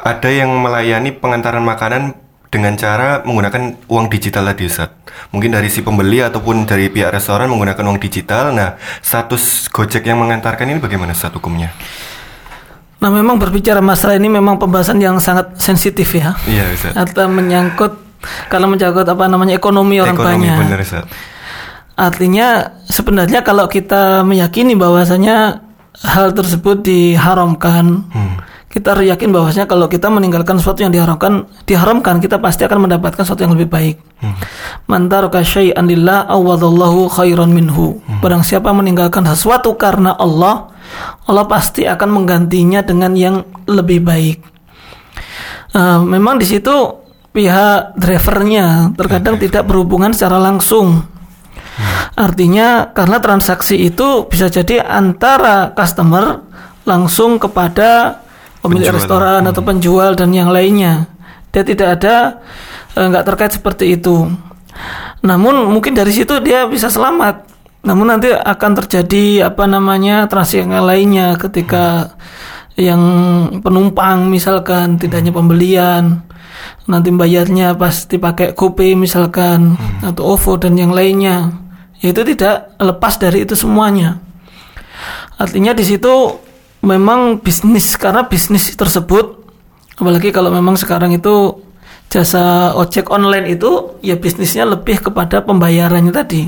ada 0.01 0.30
yang 0.30 0.51
melayani 0.60 1.13
pengantaran 1.15 1.63
makanan 1.63 2.18
dengan 2.54 2.78
cara 2.78 3.26
menggunakan 3.26 3.90
uang 3.90 4.06
digital 4.08 4.46
tadi 4.46 4.70
Ustaz. 4.70 4.94
Mungkin 5.34 5.50
dari 5.50 5.74
si 5.74 5.82
pembeli 5.82 6.22
ataupun 6.22 6.64
dari 6.64 6.88
pihak 6.88 7.10
restoran 7.10 7.50
menggunakan 7.50 7.82
uang 7.82 7.98
digital. 7.98 8.54
Nah, 8.54 8.78
status 9.02 9.66
Gojek 9.68 10.06
yang 10.06 10.22
mengantarkan 10.22 10.70
ini 10.70 10.78
bagaimana 10.78 11.18
Ustaz 11.18 11.34
hukumnya? 11.34 11.74
Nah, 13.02 13.10
memang 13.10 13.36
berbicara 13.36 13.82
masalah 13.82 14.16
ini 14.16 14.30
memang 14.30 14.56
pembahasan 14.56 15.02
yang 15.02 15.18
sangat 15.18 15.58
sensitif 15.58 16.14
ya. 16.14 16.38
Iya, 16.46 16.70
Ustaz. 16.70 16.94
Atau 16.94 17.26
menyangkut 17.28 17.98
kalau 18.48 18.70
menyangkut 18.70 19.04
apa 19.04 19.26
namanya 19.26 19.58
ekonomi 19.58 20.00
orang 20.00 20.14
Ekonomi 20.14 20.48
banyak. 20.48 20.58
benar 20.62 20.80
Ustaz. 20.80 21.04
Artinya 21.94 22.48
sebenarnya 22.86 23.42
kalau 23.42 23.68
kita 23.68 24.24
meyakini 24.24 24.74
bahwasanya 24.74 25.62
hal 26.02 26.34
tersebut 26.34 26.82
diharamkan, 26.82 28.08
Hmm. 28.10 28.36
Kita 28.74 28.98
harus 28.98 29.06
yakin 29.06 29.30
bahwasanya 29.30 29.70
kalau 29.70 29.86
kita 29.86 30.10
meninggalkan 30.10 30.58
sesuatu 30.58 30.82
yang 30.82 30.89
diharamkan, 30.89 31.46
diharamkan 31.70 32.18
kita 32.18 32.42
pasti 32.42 32.65
akan 32.65 32.89
mendapatkan 32.89 33.22
sesuatu 33.22 33.46
yang 33.46 33.53
lebih 33.53 33.70
baik. 33.70 34.01
Hmm. 34.18 34.34
Man 34.89 35.13
taraka 35.13 35.46
syai'an 35.46 35.86
lillah 35.86 36.25
awadallahu 36.25 37.06
khairan 37.13 37.53
minhu. 37.53 38.01
Hmm. 38.01 38.18
Barang 38.18 38.42
siapa 38.42 38.74
meninggalkan 38.74 39.30
sesuatu 39.30 39.77
karena 39.77 40.18
Allah, 40.18 40.74
Allah 41.30 41.46
pasti 41.46 41.86
akan 41.86 42.10
menggantinya 42.18 42.82
dengan 42.82 43.13
yang 43.13 43.46
lebih 43.70 44.01
baik. 44.01 44.42
Eh, 45.77 46.00
memang 46.01 46.42
di 46.42 46.46
situ 46.50 46.74
pihak 47.30 47.94
drivernya 47.94 48.89
terkadang 48.98 49.38
tidak 49.38 49.70
berhubungan 49.70 50.18
secara 50.18 50.42
langsung. 50.42 51.06
Artinya 52.18 52.89
karena 52.89 53.22
transaksi 53.22 53.77
itu 53.86 54.25
bisa 54.25 54.50
jadi 54.50 54.82
antara 54.82 55.77
customer 55.77 56.42
langsung 56.89 57.38
kepada 57.38 58.23
pemilik 58.63 58.88
Penjual. 58.88 58.98
restoran 59.03 59.43
atau 59.43 59.62
penjual 59.62 60.15
dan 60.15 60.32
yang 60.32 60.50
lainnya. 60.50 61.12
Dia 61.51 61.67
tidak 61.67 62.00
ada 62.00 62.39
eh, 62.96 63.05
nggak 63.05 63.25
terkait 63.27 63.53
seperti 63.60 64.00
itu. 64.00 64.32
Namun 65.22 65.67
mungkin 65.70 65.93
dari 65.93 66.15
situ 66.15 66.39
dia 66.39 66.65
bisa 66.65 66.88
selamat. 66.88 67.51
Namun 67.84 68.15
nanti 68.15 68.32
akan 68.32 68.72
terjadi 68.79 69.51
apa 69.51 69.67
namanya 69.67 70.25
transaksi 70.32 70.63
yang 70.63 70.88
lainnya 70.88 71.36
ketika 71.36 72.15
yang 72.74 73.01
penumpang 73.62 74.32
misalkan 74.32 74.98
tidak 74.98 75.22
hanya 75.22 75.34
pembelian 75.36 76.25
nanti 76.89 77.13
bayarnya 77.13 77.77
pasti 77.77 78.17
pakai 78.17 78.58
GoPay 78.58 78.98
misalkan 78.98 79.77
atau 80.01 80.36
OVO 80.36 80.60
dan 80.60 80.75
yang 80.75 80.91
lainnya 80.91 81.53
itu 82.03 82.20
tidak 82.25 82.75
lepas 82.82 83.15
dari 83.22 83.46
itu 83.48 83.55
semuanya 83.55 84.20
artinya 85.39 85.72
di 85.72 85.86
situ 85.86 86.39
memang 86.84 87.40
bisnis 87.40 87.96
karena 87.96 88.28
bisnis 88.28 88.75
tersebut 88.75 89.40
apalagi 89.96 90.36
kalau 90.36 90.52
memang 90.52 90.75
sekarang 90.75 91.16
itu 91.16 91.63
jasa 92.12 92.75
ojek 92.78 93.10
online 93.10 93.58
itu 93.58 93.98
ya 94.06 94.20
bisnisnya 94.20 94.70
lebih 94.70 95.02
kepada 95.02 95.42
pembayarannya 95.42 96.13
tadi. 96.13 96.46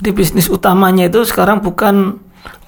Jadi 0.00 0.10
bisnis 0.16 0.48
utamanya 0.48 1.12
itu 1.12 1.20
sekarang 1.28 1.60
bukan 1.60 2.16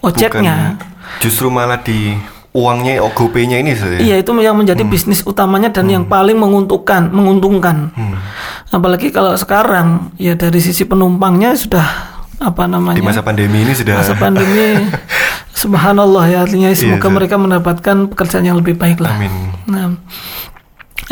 ojeknya. 0.05 0.77
Bukan, 0.77 1.23
justru 1.25 1.49
malah 1.49 1.81
di 1.81 2.13
uangnya 2.53 3.01
oh, 3.01 3.09
GoPay-nya 3.09 3.65
ini 3.65 3.73
Ustaz 3.73 3.97
ya. 3.97 3.99
Iya 4.05 4.17
itu 4.21 4.31
yang 4.45 4.61
menjadi 4.61 4.85
bisnis 4.85 5.25
utamanya 5.25 5.73
dan 5.73 5.89
yang 5.89 6.05
paling 6.05 6.37
menguntungkan, 6.37 7.09
menguntungkan. 7.09 7.97
Apalagi 8.69 9.09
kalau 9.09 9.33
sekarang 9.41 10.13
ya 10.21 10.37
dari 10.37 10.61
sisi 10.61 10.85
penumpangnya 10.85 11.57
sudah 11.57 12.13
apa 12.43 12.69
namanya? 12.69 13.01
Di 13.01 13.05
masa 13.05 13.25
pandemi 13.25 13.65
ini 13.65 13.73
sudah. 13.73 14.05
Masa 14.05 14.13
pandemi, 14.19 14.85
subhanallah 15.53 16.25
ya 16.33 16.39
artinya 16.45 16.73
semoga 16.73 17.09
Ustaz. 17.09 17.17
mereka 17.17 17.37
mendapatkan 17.37 17.97
pekerjaan 18.11 18.45
yang 18.49 18.59
lebih 18.59 18.77
baik 18.77 18.99
lah. 19.05 19.15
Amin. 19.17 19.33
Nah, 19.69 19.97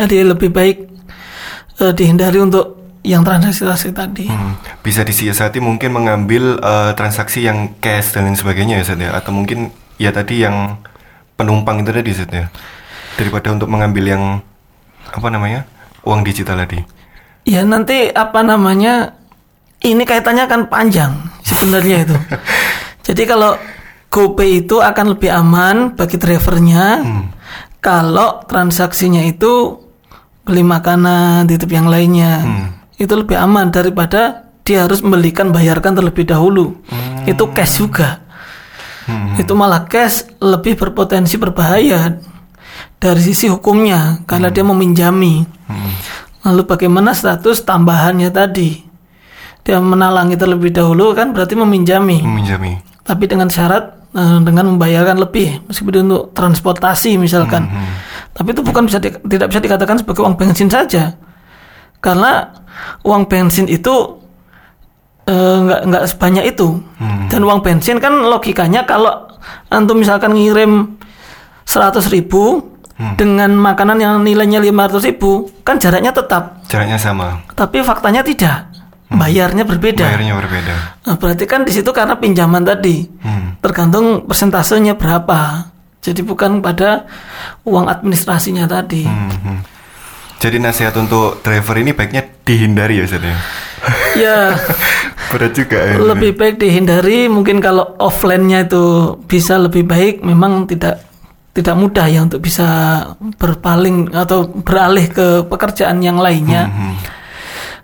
jadi 0.00 0.24
lebih 0.32 0.50
baik 0.50 0.88
eh, 1.80 1.92
dihindari 1.92 2.40
untuk 2.40 2.80
yang 3.00 3.24
transaksi 3.24 3.92
tadi. 3.92 4.28
Hmm, 4.28 4.60
bisa 4.84 5.00
disiasati 5.04 5.60
mungkin 5.60 5.92
mengambil 5.92 6.60
eh, 6.60 6.92
transaksi 6.96 7.44
yang 7.44 7.76
cash 7.80 8.16
dan 8.16 8.28
lain 8.28 8.36
sebagainya 8.36 8.80
ya 8.80 8.84
Ustaz 8.84 9.00
ya 9.00 9.10
atau 9.16 9.32
mungkin 9.32 9.72
ya 9.96 10.10
tadi 10.12 10.44
yang 10.44 10.80
penumpang 11.36 11.84
itu 11.84 11.90
tadi 11.92 12.10
Ustaz 12.12 12.32
ya. 12.32 12.46
Daripada 13.16 13.52
untuk 13.52 13.68
mengambil 13.68 14.04
yang 14.16 14.24
apa 15.12 15.28
namanya? 15.28 15.68
uang 16.00 16.24
digital 16.24 16.56
tadi. 16.56 16.80
Ya 17.44 17.60
nanti 17.60 18.08
apa 18.08 18.40
namanya 18.40 19.12
ini 19.84 20.04
kaitannya 20.04 20.48
akan 20.48 20.72
panjang 20.72 21.12
sebenarnya 21.44 22.08
itu. 22.08 22.16
Jadi 23.06 23.22
kalau 23.28 23.56
GoPay 24.10 24.66
itu 24.66 24.82
akan 24.82 25.14
lebih 25.14 25.30
aman 25.30 25.94
bagi 25.94 26.18
drivernya 26.18 27.06
kalau 27.80 28.42
transaksinya 28.44 29.24
itu 29.24 29.78
beli 30.44 30.66
makanan, 30.66 31.46
titip 31.46 31.70
yang 31.70 31.86
lainnya, 31.86 32.42
itu 32.98 33.12
lebih 33.14 33.38
aman 33.38 33.70
daripada 33.70 34.50
dia 34.66 34.84
harus 34.84 35.00
membelikan 35.00 35.54
bayarkan 35.54 35.96
terlebih 35.96 36.26
dahulu. 36.26 36.76
Itu 37.24 37.48
cash 37.54 37.80
juga. 37.80 38.20
Itu 39.38 39.54
malah 39.56 39.86
cash 39.86 40.26
lebih 40.42 40.76
berpotensi 40.76 41.38
berbahaya 41.38 42.18
dari 43.00 43.20
sisi 43.22 43.48
hukumnya 43.48 44.26
karena 44.26 44.52
dia 44.52 44.66
meminjami. 44.66 45.46
Lalu 46.44 46.62
bagaimana 46.66 47.16
status 47.16 47.62
tambahannya 47.64 48.28
tadi? 48.32 48.80
Dia 49.60 49.76
menalangi 49.76 50.40
terlebih 50.40 50.72
dahulu 50.72 51.12
kan 51.12 51.36
berarti 51.36 51.52
meminjami. 51.56 52.24
Meminjami. 52.24 52.80
Tapi 53.04 53.24
dengan 53.28 53.52
syarat 53.52 53.99
eh, 54.12 54.38
dengan 54.40 54.64
membayarkan 54.68 55.16
lebih 55.18 55.64
meskipun 55.64 56.04
untuk 56.04 56.32
transportasi 56.32 57.14
misalkan. 57.16 57.66
Tapi 58.30 58.48
itu 58.48 58.62
bukan 58.62 58.84
bisa 58.84 58.96
di- 58.96 59.18
tidak 59.28 59.48
bisa 59.48 59.60
dikatakan 59.60 59.96
sebagai 59.96 60.22
uang 60.22 60.34
bensin 60.34 60.66
saja. 60.66 61.14
Karena 61.98 62.48
uang 63.02 63.26
bensin 63.26 63.66
itu 63.66 63.92
eh, 65.24 65.34
nggak 65.60 65.80
nggak 65.84 66.04
sebanyak 66.06 66.44
itu. 66.48 66.80
Dan 67.26 67.40
uang 67.42 67.60
bensin 67.60 67.96
kan 67.96 68.14
logikanya 68.14 68.82
kalau 68.82 69.28
antum 69.68 69.96
misalkan 69.96 70.32
ngirim 70.32 70.96
100 71.64 72.02
ribu 72.10 72.66
dengan 73.14 73.48
makanan 73.50 73.96
yang 73.96 74.14
nilainya 74.20 74.60
500 74.60 75.00
ribu 75.04 75.30
kan 75.60 75.76
jaraknya 75.76 76.10
tetap. 76.10 76.60
Jaraknya 76.66 76.96
sama. 76.96 77.40
Tapi 77.50 77.80
faktanya 77.80 78.20
tidak. 78.20 78.69
Bayarnya 79.10 79.66
berbeda. 79.66 80.06
Bayarnya 80.06 80.34
berbeda. 80.38 80.76
Nah, 81.02 81.16
berarti 81.18 81.44
kan 81.50 81.66
di 81.66 81.74
situ 81.74 81.90
karena 81.90 82.14
pinjaman 82.14 82.62
tadi. 82.62 83.02
Hmm. 83.26 83.58
Tergantung 83.58 84.22
persentasenya 84.22 84.94
berapa. 84.94 85.66
Jadi 86.00 86.22
bukan 86.22 86.62
pada 86.62 87.10
uang 87.66 87.90
administrasinya 87.90 88.70
tadi. 88.70 89.04
Hmm, 89.04 89.28
hmm. 89.28 89.58
Jadi 90.40 90.56
nasihat 90.56 90.96
untuk 90.96 91.44
driver 91.44 91.76
ini 91.76 91.92
baiknya 91.92 92.24
dihindari 92.46 93.02
ya 93.02 93.04
Ustaz 93.04 93.20
ya. 93.20 93.36
Ya, 94.16 94.38
Berat 95.30 95.52
juga 95.52 95.78
ya. 95.84 95.94
lebih 96.00 96.32
baik 96.38 96.56
dihindari. 96.56 97.28
Mungkin 97.28 97.60
kalau 97.60 97.98
offline-nya 98.00 98.64
itu 98.64 99.16
bisa 99.28 99.60
lebih 99.60 99.84
baik, 99.84 100.24
memang 100.24 100.64
tidak 100.64 101.04
tidak 101.50 101.74
mudah 101.76 102.06
ya 102.06 102.24
untuk 102.24 102.40
bisa 102.40 102.66
berpaling 103.36 104.14
atau 104.14 104.48
beralih 104.48 105.10
ke 105.10 105.44
pekerjaan 105.44 106.00
yang 106.00 106.16
lainnya. 106.16 106.70
Hmm, 106.70 106.94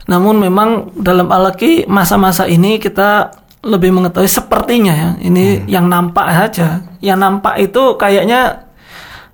Namun 0.07 0.39
memang 0.39 0.69
dalam 0.95 1.27
alaki 1.29 1.83
masa-masa 1.85 2.47
ini 2.47 2.79
kita 2.79 3.31
lebih 3.63 3.91
mengetahui 3.91 4.31
sepertinya 4.31 4.95
ya. 4.95 5.11
Ini 5.19 5.67
yang 5.67 5.87
nampak 5.87 6.27
saja. 6.29 6.87
Yang 7.01 7.19
nampak 7.19 7.55
itu 7.59 7.83
kayaknya 7.95 8.71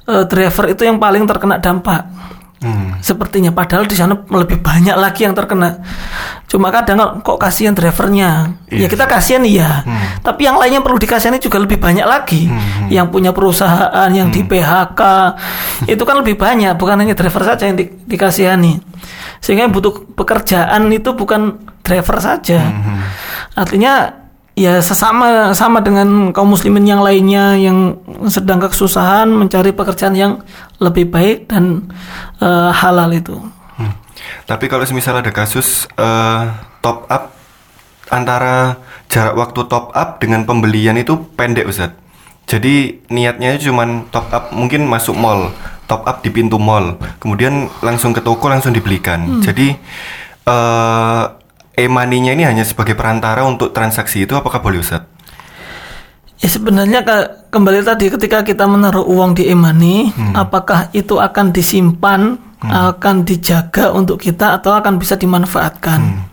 eh, 0.04 0.24
driver 0.24 0.64
itu 0.66 0.82
yang 0.82 0.96
paling 0.96 1.28
terkena 1.28 1.60
dampak. 1.60 2.08
Hmm. 2.62 2.94
Sepertinya 3.02 3.50
padahal 3.50 3.90
di 3.90 3.98
sana 3.98 4.14
lebih 4.14 4.62
banyak 4.62 4.94
lagi 4.94 5.26
yang 5.26 5.34
terkena. 5.34 5.82
Cuma 6.46 6.70
kadang 6.70 7.18
kok 7.20 7.34
kasihan 7.34 7.74
drivernya. 7.74 8.54
Ya 8.70 8.86
Iya. 8.86 8.86
kita 8.86 9.04
kasihan 9.04 9.42
iya. 9.42 9.82
Tapi 10.22 10.46
yang 10.46 10.54
lainnya 10.56 10.78
perlu 10.78 10.94
dikasihani 10.94 11.42
juga 11.42 11.58
lebih 11.58 11.82
banyak 11.82 12.06
lagi. 12.06 12.46
Yang 12.86 13.06
punya 13.10 13.34
perusahaan, 13.34 14.06
yang 14.14 14.30
di 14.30 14.46
PHK, 14.46 15.00
itu 15.92 16.02
kan 16.06 16.22
lebih 16.22 16.38
banyak. 16.38 16.78
Bukan 16.78 17.02
hanya 17.02 17.18
driver 17.18 17.42
saja 17.42 17.66
yang 17.66 17.74
di- 17.74 17.90
dikasihani. 18.06 18.78
Sehingga 19.42 19.66
yang 19.66 19.74
butuh 19.74 20.14
pekerjaan 20.14 20.86
itu 20.94 21.10
bukan 21.12 21.58
driver 21.82 22.22
saja. 22.22 22.62
Artinya 23.58 24.22
ya 24.52 24.78
sesama 24.84 25.50
sama 25.56 25.80
dengan 25.80 26.30
kaum 26.30 26.52
muslimin 26.52 26.84
yang 26.84 27.00
lainnya 27.00 27.56
yang 27.56 27.96
sedang 28.28 28.60
kesusahan 28.60 29.26
mencari 29.26 29.72
pekerjaan 29.72 30.14
yang 30.14 30.32
lebih 30.78 31.10
baik 31.10 31.50
dan 31.50 31.90
eh, 32.38 32.70
halal 32.70 33.10
itu. 33.10 33.36
Hmm. 33.76 33.92
Tapi 34.46 34.70
kalau 34.70 34.86
semisal 34.86 35.18
ada 35.18 35.34
kasus 35.34 35.90
eh, 35.96 36.42
top 36.84 37.08
up 37.10 37.34
antara 38.12 38.76
jarak 39.08 39.34
waktu 39.34 39.60
top 39.66 39.90
up 39.96 40.20
dengan 40.20 40.44
pembelian 40.44 41.00
itu 41.00 41.16
pendek 41.34 41.66
Ustaz. 41.66 41.96
Jadi 42.44 43.00
niatnya 43.08 43.56
cuma 43.56 43.88
top 44.12 44.28
up 44.28 44.44
mungkin 44.52 44.84
masuk 44.84 45.16
mall, 45.16 45.48
top 45.92 46.08
up 46.08 46.24
di 46.24 46.32
pintu 46.32 46.56
mall, 46.56 46.96
kemudian 47.20 47.68
langsung 47.84 48.16
ke 48.16 48.24
toko 48.24 48.48
langsung 48.48 48.72
dibelikan. 48.72 49.44
Jadi 49.44 49.76
eh 50.48 51.22
e-money-nya 51.76 52.32
ini 52.32 52.44
hanya 52.48 52.64
sebagai 52.64 52.96
perantara 52.96 53.44
untuk 53.44 53.76
transaksi 53.76 54.24
itu 54.24 54.32
apakah 54.32 54.60
boleh 54.64 54.80
Ustaz? 54.80 55.04
Ya 56.42 56.48
sebenarnya 56.50 57.00
ke- 57.06 57.48
kembali 57.54 57.86
tadi 57.86 58.10
ketika 58.10 58.42
kita 58.42 58.66
menaruh 58.66 59.06
uang 59.06 59.38
di 59.38 59.46
e-money, 59.46 60.10
apakah 60.34 60.90
itu 60.90 61.16
akan 61.20 61.54
disimpan, 61.54 62.34
akan 62.66 63.22
dijaga 63.22 63.94
untuk 63.94 64.18
kita 64.18 64.58
atau 64.58 64.74
akan 64.74 64.98
bisa 64.98 65.14
dimanfaatkan? 65.14 66.28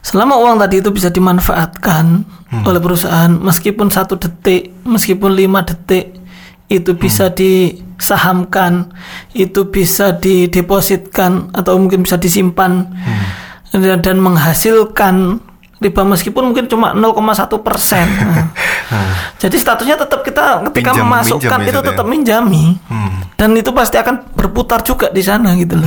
Selama 0.00 0.40
uang 0.40 0.56
tadi 0.56 0.80
itu 0.80 0.90
bisa 0.90 1.12
dimanfaatkan 1.12 2.24
oleh 2.64 2.80
perusahaan, 2.80 3.30
meskipun 3.30 3.92
satu 3.92 4.16
detik, 4.16 4.72
meskipun 4.88 5.36
lima 5.36 5.62
detik, 5.62 6.16
itu 6.72 6.90
bisa 6.96 7.28
disahamkan, 8.00 8.88
itu 9.30 9.68
bisa 9.68 10.10
didepositkan 10.10 11.52
atau 11.52 11.76
mungkin 11.76 12.00
bisa 12.00 12.16
disimpan 12.16 12.88
dan 13.70 14.00
dan 14.00 14.16
menghasilkan 14.18 15.38
riba 15.78 16.02
meskipun 16.02 16.50
mungkin 16.50 16.66
cuma 16.66 16.92
0,1 16.92 17.14
persen. 17.60 18.08
Nah, 18.90 19.14
Jadi 19.38 19.54
statusnya 19.54 19.94
tetap 19.94 20.18
kita 20.20 20.66
ketika 20.66 20.90
Pinjam- 20.90 21.06
memasukkan 21.06 21.38
minjam 21.38 21.62
ya, 21.62 21.62
itu 21.62 21.70
Ustaz 21.70 21.86
ya? 21.86 21.90
tetap 21.94 22.06
minjami 22.08 22.64
Hmm. 22.90 23.22
dan 23.38 23.54
itu 23.54 23.70
pasti 23.70 23.96
akan 23.96 24.34
berputar 24.34 24.82
juga 24.82 25.06
di 25.08 25.22
sana 25.22 25.54
gitu 25.54 25.78
loh. 25.78 25.86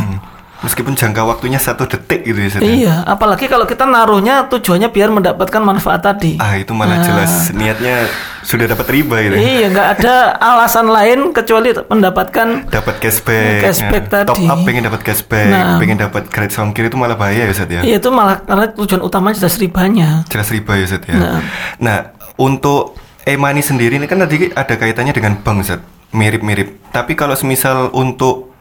Meskipun 0.64 0.96
jangka 0.96 1.22
waktunya 1.22 1.60
satu 1.60 1.84
detik 1.84 2.24
gitu 2.24 2.40
ya 2.40 2.48
Ustaz. 2.48 2.62
ya? 2.62 2.72
Iya, 2.72 2.96
apalagi 3.04 3.46
kalau 3.46 3.64
kita 3.64 3.84
naruhnya 3.84 4.48
tujuannya 4.48 4.88
biar 4.88 5.12
mendapatkan 5.12 5.60
manfaat 5.60 6.00
tadi. 6.02 6.40
Ah 6.40 6.56
itu 6.56 6.72
malah 6.72 6.98
Nah. 6.98 7.04
jelas 7.04 7.52
niatnya 7.52 8.08
sudah 8.42 8.66
dapat 8.66 8.88
riba 8.90 9.16
gitu. 9.22 9.36
Iya, 9.36 9.68
nggak 9.68 9.88
ada 9.94 10.16
alasan 10.34 10.88
lain 10.88 11.20
kecuali 11.30 11.76
mendapatkan 11.76 12.48
dapat 12.68 12.96
cashback, 12.98 13.60
Cashback 13.62 14.04
Nah, 14.06 14.24
top 14.24 14.40
up 14.42 14.60
pengen 14.64 14.84
dapat 14.84 15.02
cashback, 15.02 15.48
Nah. 15.48 15.76
pengen 15.78 15.98
dapat 15.98 16.24
gratis 16.28 16.56
ongkir 16.58 16.88
itu 16.88 16.96
malah 16.96 17.16
bahaya 17.16 17.44
ya 17.44 17.52
Ustaz 17.52 17.68
ya. 17.68 17.84
Iya 17.84 18.00
itu 18.00 18.08
malah 18.08 18.40
karena 18.40 18.72
tujuan 18.72 19.02
utamanya 19.02 19.36
jelas 19.38 19.56
ribanya. 19.58 20.24
Jelas 20.28 20.48
riba 20.48 20.80
ya 20.80 20.84
Ustaz 20.86 21.04
ya. 21.04 21.16
Nah. 21.16 21.40
Nah, 21.78 21.98
untuk 22.36 22.96
e-money 23.24 23.60
sendiri 23.60 23.96
ini 23.96 24.06
kan 24.06 24.16
tadi 24.18 24.48
ada 24.50 24.74
kaitannya 24.74 25.12
dengan 25.12 25.36
bank 25.38 25.60
Ustaz. 25.60 25.84
Mirip-mirip. 26.10 26.94
Tapi 26.94 27.18
kalau 27.18 27.34
semisal 27.34 27.90
untuk 27.92 28.53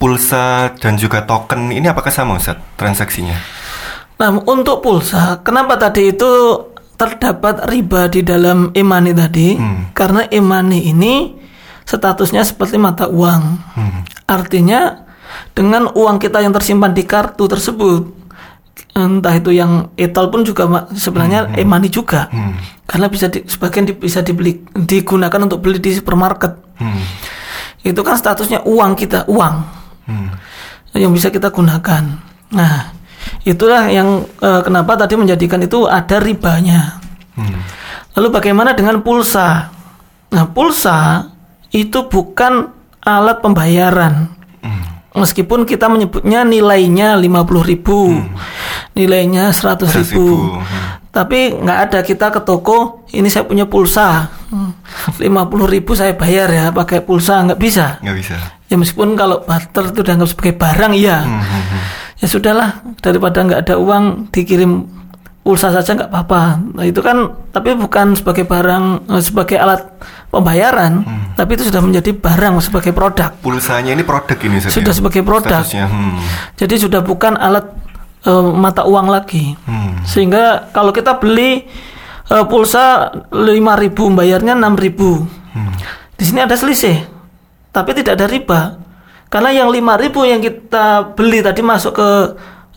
pulsa 0.00 0.72
dan 0.80 0.96
juga 0.96 1.28
token 1.28 1.68
ini 1.68 1.84
apakah 1.92 2.08
sama 2.08 2.40
Ustaz 2.40 2.56
transaksinya? 2.80 3.36
Nah, 4.16 4.32
untuk 4.48 4.80
pulsa, 4.80 5.44
kenapa 5.44 5.76
tadi 5.76 6.16
itu 6.16 6.56
terdapat 6.96 7.68
riba 7.68 8.08
di 8.08 8.24
dalam 8.24 8.72
e-money 8.72 9.12
tadi? 9.12 9.60
Hmm. 9.60 9.92
Karena 9.92 10.24
e-money 10.32 10.88
ini 10.88 11.36
statusnya 11.84 12.40
seperti 12.40 12.80
mata 12.80 13.12
uang. 13.12 13.42
Hmm. 13.76 14.00
Artinya 14.24 15.04
dengan 15.52 15.92
uang 15.92 16.16
kita 16.16 16.40
yang 16.40 16.56
tersimpan 16.56 16.96
di 16.96 17.04
kartu 17.04 17.44
tersebut, 17.44 18.08
entah 18.96 19.36
itu 19.36 19.52
yang 19.52 19.92
etol 20.00 20.32
pun 20.32 20.44
juga 20.48 20.88
sebenarnya 20.96 21.60
e-money 21.60 21.92
juga. 21.92 22.28
Hmm. 22.32 22.56
Karena 22.88 23.08
bisa 23.12 23.28
di, 23.28 23.44
sebagian 23.44 23.84
di- 23.84 23.96
bisa 24.00 24.24
dibeli 24.24 24.64
digunakan 24.72 25.40
untuk 25.44 25.60
beli 25.60 25.76
di 25.76 25.92
supermarket. 25.92 26.56
Hmm. 26.80 27.04
Itu 27.80 28.00
kan 28.04 28.20
statusnya 28.20 28.64
uang 28.68 28.92
kita, 28.96 29.24
uang 29.28 29.79
Hmm. 30.10 30.34
yang 30.98 31.14
bisa 31.14 31.30
kita 31.30 31.54
gunakan. 31.54 32.02
Nah, 32.50 32.90
itulah 33.46 33.86
yang 33.86 34.26
eh, 34.42 34.60
kenapa 34.66 34.98
tadi 34.98 35.14
menjadikan 35.14 35.62
itu 35.62 35.86
ada 35.86 36.18
ribanya. 36.18 36.98
Hmm. 37.38 37.62
Lalu 38.18 38.28
bagaimana 38.34 38.74
dengan 38.74 38.98
pulsa? 39.06 39.70
Nah, 40.34 40.44
pulsa 40.50 41.30
itu 41.70 42.10
bukan 42.10 42.74
alat 43.00 43.38
pembayaran. 43.38 44.34
Hmm. 44.60 44.82
Meskipun 45.14 45.62
kita 45.62 45.86
menyebutnya 45.86 46.42
nilainya 46.42 47.14
50.000 47.14 47.70
ribu, 47.70 48.10
nilainya 48.98 49.54
100.000 49.54 49.86
100.000, 49.86 50.10
ribu. 50.10 50.26
hmm. 50.58 50.86
Tapi 51.10 51.58
nggak 51.58 51.78
ada 51.90 51.98
kita 52.06 52.30
ke 52.30 52.40
toko, 52.46 53.02
ini 53.10 53.26
saya 53.26 53.42
punya 53.46 53.66
pulsa, 53.66 54.30
Hmm, 54.50 54.74
50.000 55.22 55.70
ribu 55.70 55.94
saya 55.94 56.18
bayar 56.18 56.50
ya 56.50 56.66
pakai 56.74 57.06
pulsa 57.06 57.38
nggak 57.46 57.60
bisa. 57.62 58.02
Nggak 58.02 58.16
bisa. 58.18 58.38
Ya 58.70 58.78
meskipun 58.78 59.18
kalau 59.18 59.42
barter 59.42 59.90
itu 59.90 60.00
dianggap 60.06 60.30
sebagai 60.30 60.54
barang 60.54 60.92
iya. 60.94 61.26
Hmm, 61.26 61.42
hmm, 61.42 61.62
hmm. 61.66 61.82
Ya 62.22 62.26
sudahlah 62.30 62.70
daripada 63.02 63.42
nggak 63.42 63.60
ada 63.66 63.74
uang 63.82 64.30
dikirim 64.30 64.86
pulsa 65.40 65.74
saja 65.74 65.96
nggak 65.96 66.10
apa-apa. 66.12 66.42
Nah, 66.78 66.84
itu 66.86 67.00
kan 67.02 67.34
tapi 67.50 67.74
bukan 67.74 68.14
sebagai 68.14 68.46
barang 68.46 69.10
eh, 69.10 69.22
sebagai 69.24 69.56
alat 69.58 69.82
pembayaran, 70.30 71.02
tapi 71.34 71.58
itu 71.58 71.66
sudah 71.66 71.82
menjadi 71.82 72.14
barang 72.14 72.60
sebagai 72.62 72.94
produk. 72.94 73.34
Pulsanya 73.42 73.96
ini 73.96 74.06
produk 74.06 74.38
ini 74.46 74.62
Ustaz 74.62 74.78
Sudah 74.78 74.94
ya? 74.94 74.98
sebagai 75.02 75.22
produk. 75.26 75.60
Statusnya. 75.66 75.86
Hmm. 75.90 76.22
Jadi 76.54 76.74
sudah 76.78 77.00
bukan 77.02 77.34
alat 77.34 77.66
eh, 78.28 78.50
mata 78.54 78.86
uang 78.86 79.10
lagi. 79.10 79.58
Hmm. 79.66 80.04
Sehingga 80.06 80.70
kalau 80.70 80.94
kita 80.94 81.18
beli 81.18 81.66
eh, 82.30 82.44
pulsa 82.46 83.10
5.000 83.34 83.50
bayarnya 84.14 84.54
6.000. 84.54 85.56
Hmm. 85.56 85.72
Di 86.14 86.24
sini 86.28 86.44
ada 86.44 86.54
selisih. 86.54 87.19
Tapi 87.70 87.90
tidak 87.94 88.18
ada 88.18 88.26
riba. 88.26 88.60
Karena 89.30 89.54
yang 89.54 89.70
5000 89.70 90.26
yang 90.26 90.40
kita 90.42 91.14
beli 91.14 91.38
tadi 91.38 91.62
masuk 91.62 91.94
ke 91.94 92.08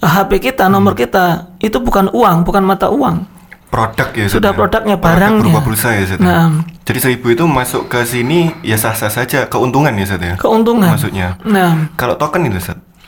HP 0.04 0.52
kita, 0.54 0.70
nomor 0.70 0.94
kita, 0.94 1.50
itu 1.58 1.82
bukan 1.82 2.14
uang, 2.14 2.46
bukan 2.46 2.62
mata 2.62 2.94
uang. 2.94 3.26
Produk 3.74 4.14
ya 4.14 4.30
Sudah 4.30 4.54
ya? 4.54 4.58
produknya, 4.58 4.96
Produk 5.02 5.18
barangnya. 5.18 5.42
berupa 5.50 5.62
pulsa 5.66 5.98
ya 5.98 6.06
ya? 6.06 6.18
Nah. 6.22 6.62
Jadi 6.86 7.00
seribu 7.02 7.34
itu 7.34 7.42
masuk 7.50 7.90
ke 7.90 8.06
sini 8.06 8.54
ya 8.62 8.78
sah-sah 8.78 9.10
saja 9.10 9.50
keuntungan 9.50 9.90
ya 9.98 10.06
Ustaz 10.06 10.22
ya? 10.22 10.36
Keuntungan. 10.38 10.94
Maksudnya. 10.94 11.42
Nah, 11.42 11.90
Kalau 11.98 12.14
token 12.14 12.46
itu 12.46 12.62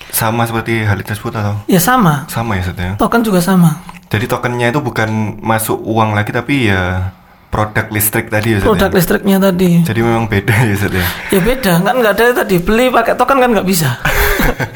sama 0.10 0.48
seperti 0.50 0.82
hal 0.82 0.98
tersebut 1.06 1.38
atau 1.38 1.62
ya 1.70 1.78
sama. 1.78 2.26
sama 2.26 2.58
ya 2.58 2.66
ya? 2.74 2.98
Token 2.98 3.22
juga 3.22 3.46
sama. 3.46 3.78
Jadi 4.10 4.26
tokennya 4.26 4.74
itu 4.74 4.82
bukan 4.82 5.38
masuk 5.38 5.78
uang 5.86 6.18
lagi 6.18 6.34
tapi 6.34 6.74
ya 6.74 7.14
produk 7.56 7.88
listrik 7.88 8.28
tadi 8.28 8.48
ya 8.52 8.60
Produk 8.60 8.92
ya? 8.92 8.96
listriknya 9.00 9.38
tadi. 9.40 9.80
Jadi 9.82 10.00
memang 10.02 10.28
beda 10.28 10.52
ya 10.52 10.74
Ustaz 10.76 10.92
ya? 10.92 11.06
Ya 11.32 11.40
beda, 11.40 11.74
kan 11.80 11.96
nggak 11.96 12.14
ada 12.14 12.24
tadi 12.36 12.60
beli 12.60 12.92
pakai 12.92 13.16
token 13.16 13.40
kan 13.40 13.50
nggak 13.50 13.64
bisa. 13.64 13.96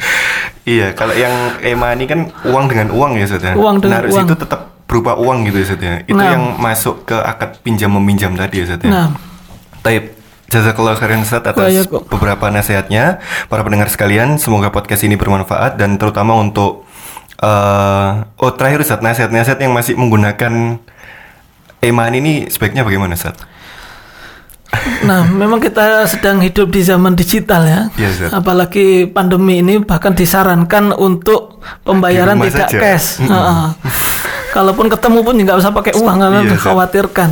iya, 0.64 0.92
kalau 0.92 1.12
yang 1.12 1.30
EMA 1.60 1.92
ini 1.94 2.04
kan 2.06 2.20
uang 2.42 2.64
dengan 2.66 2.88
uang 2.88 3.12
ya 3.14 3.24
Ustaz 3.28 3.44
ya? 3.44 3.52
Uang 3.52 3.78
dengan 3.78 4.00
Naruh 4.00 4.10
uang. 4.10 4.24
situ 4.24 4.34
tetap 4.34 4.60
berupa 4.88 5.12
uang 5.14 5.44
gitu 5.44 5.56
ya 5.56 5.64
Ustaz 5.66 5.80
ya? 5.80 5.94
Itu 6.02 6.16
Nah. 6.16 6.32
yang 6.32 6.44
masuk 6.56 7.04
ke 7.04 7.16
akad 7.16 7.60
pinjam 7.60 7.92
meminjam 7.92 8.32
tadi 8.32 8.58
ya 8.58 8.66
Ustaz 8.66 8.80
ya? 8.80 8.90
Nah, 8.90 9.08
Taib. 9.80 10.16
Jazakallah 10.48 10.98
khairan 10.98 11.22
Ustaz 11.22 11.46
atas 11.46 11.54
Waalaikum. 11.54 12.02
beberapa 12.08 12.48
nasihatnya. 12.48 13.22
Para 13.46 13.62
pendengar 13.62 13.86
sekalian, 13.86 14.34
semoga 14.34 14.74
podcast 14.74 15.04
ini 15.04 15.14
bermanfaat 15.14 15.76
dan 15.76 15.94
terutama 15.94 16.34
untuk 16.34 16.88
eh 17.38 18.08
oh 18.26 18.50
terakhir 18.52 18.82
Ustaz, 18.82 18.98
nasihat-nasihat 18.98 19.56
yang 19.58 19.70
masih 19.70 19.94
menggunakan 19.94 20.82
Eman 21.80 22.12
ini 22.12 22.46
sebaiknya 22.46 22.84
bagaimana 22.84 23.16
Ustaz? 23.16 23.36
nah 25.02 25.26
memang 25.40 25.58
kita 25.58 26.06
sedang 26.06 26.38
hidup 26.38 26.70
di 26.70 26.84
zaman 26.84 27.18
digital 27.18 27.66
ya. 27.66 27.80
Iya, 27.98 28.08
Ustaz. 28.14 28.30
Apalagi 28.30 29.10
pandemi 29.10 29.58
ini 29.58 29.82
bahkan 29.82 30.14
disarankan 30.14 30.94
untuk 30.94 31.58
pembayaran 31.82 32.38
tidak 32.46 32.70
saja. 32.70 32.78
cash. 32.78 33.18
Heeh. 33.18 33.66
Kalaupun 34.50 34.86
ketemu 34.86 35.18
pun 35.22 35.34
nggak 35.34 35.58
usah 35.58 35.72
pakai 35.74 35.92
uang 35.98 36.16
karena 36.16 36.38
Iya, 36.38 36.46
Ustaz. 36.46 36.54
dikhawatirkan. 36.62 37.30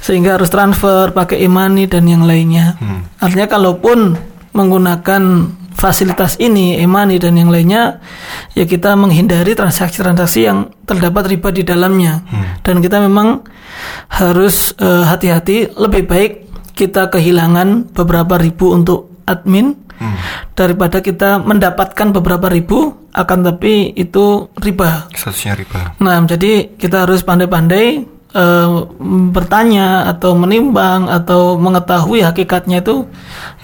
Sehingga 0.00 0.36
harus 0.36 0.50
transfer 0.50 1.12
pakai 1.12 1.44
e-money 1.44 1.88
dan 1.88 2.04
yang 2.04 2.24
lainnya. 2.24 2.76
Hmm. 2.80 3.04
Artinya 3.16 3.46
kalaupun 3.46 4.16
menggunakan 4.52 5.22
fasilitas 5.78 6.36
ini, 6.42 6.76
e-money 6.82 7.22
dan 7.22 7.38
yang 7.38 7.54
lainnya, 7.54 8.02
ya 8.52 8.66
kita 8.66 8.98
menghindari 8.98 9.54
transaksi-transaksi 9.54 10.40
yang 10.44 10.74
terdapat 10.84 11.30
riba 11.30 11.54
di 11.54 11.62
dalamnya. 11.62 12.26
Hmm. 12.26 12.58
Dan 12.66 12.82
kita 12.82 12.98
memang 12.98 13.46
harus 14.10 14.74
eh, 14.76 15.04
hati-hati, 15.06 15.72
lebih 15.78 16.10
baik 16.10 16.32
kita 16.74 17.08
kehilangan 17.14 17.94
beberapa 17.94 18.36
ribu 18.38 18.74
untuk 18.74 19.22
admin 19.24 19.88
Hmm. 19.98 20.14
daripada 20.54 21.02
kita 21.02 21.42
mendapatkan 21.42 22.14
beberapa 22.14 22.46
ribu 22.46 23.10
akan 23.10 23.38
tapi 23.42 23.90
itu 23.98 24.46
riba. 24.62 25.10
Statusnya 25.10 25.58
riba. 25.58 25.98
Nah, 25.98 26.22
jadi 26.22 26.70
kita 26.78 27.02
harus 27.02 27.26
pandai-pandai 27.26 28.06
eh, 28.38 28.68
bertanya 29.28 30.06
atau 30.06 30.32
menimbang 30.32 31.10
atau 31.10 31.58
mengetahui 31.58 32.22
hakikatnya 32.22 32.80
itu 32.80 33.04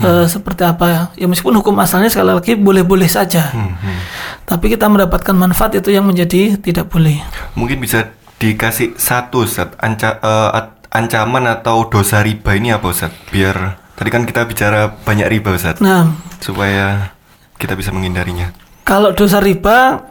eh, 0.02 0.26
seperti 0.26 0.66
apa. 0.66 1.14
Ya 1.14 1.30
meskipun 1.30 1.54
hukum 1.54 1.78
asalnya 1.78 2.10
sekali 2.10 2.34
lagi 2.34 2.58
boleh-boleh 2.58 3.06
saja. 3.06 3.54
Hmm, 3.54 3.78
hmm. 3.78 3.98
Tapi 4.44 4.66
kita 4.68 4.90
mendapatkan 4.90 5.32
manfaat 5.32 5.78
itu 5.78 5.88
yang 5.88 6.04
menjadi 6.04 6.58
tidak 6.58 6.90
boleh. 6.90 7.22
Mungkin 7.54 7.78
bisa 7.78 8.10
dikasih 8.36 8.98
satu 8.98 9.46
Ustaz, 9.46 9.72
anca, 9.78 10.18
at- 10.50 10.84
ancaman 10.90 11.46
atau 11.48 11.86
dosa 11.86 12.20
riba 12.20 12.52
ini 12.52 12.74
apa 12.74 12.90
Ustaz? 12.90 13.14
Biar 13.30 13.78
tadi 13.94 14.10
kan 14.10 14.26
kita 14.26 14.42
bicara 14.44 14.90
banyak 14.90 15.30
riba 15.30 15.54
Ustaz. 15.54 15.78
Nah, 15.78 16.10
Supaya 16.42 17.14
kita 17.56 17.72
bisa 17.72 17.88
menghindarinya. 17.88 18.52
kalau 18.84 19.16
dosa 19.16 19.40
riba 19.40 20.04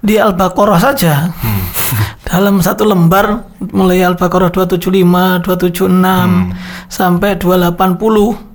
di 0.00 0.16
Al-Baqarah 0.16 0.80
saja 0.80 1.28
dalam 2.28 2.60
satu 2.60 2.88
lembar 2.88 3.44
mulai 3.72 4.00
Al-Baqarah 4.04 4.52
275, 4.52 5.44
276 5.44 6.88
sampai 6.88 7.36
280 7.36 8.50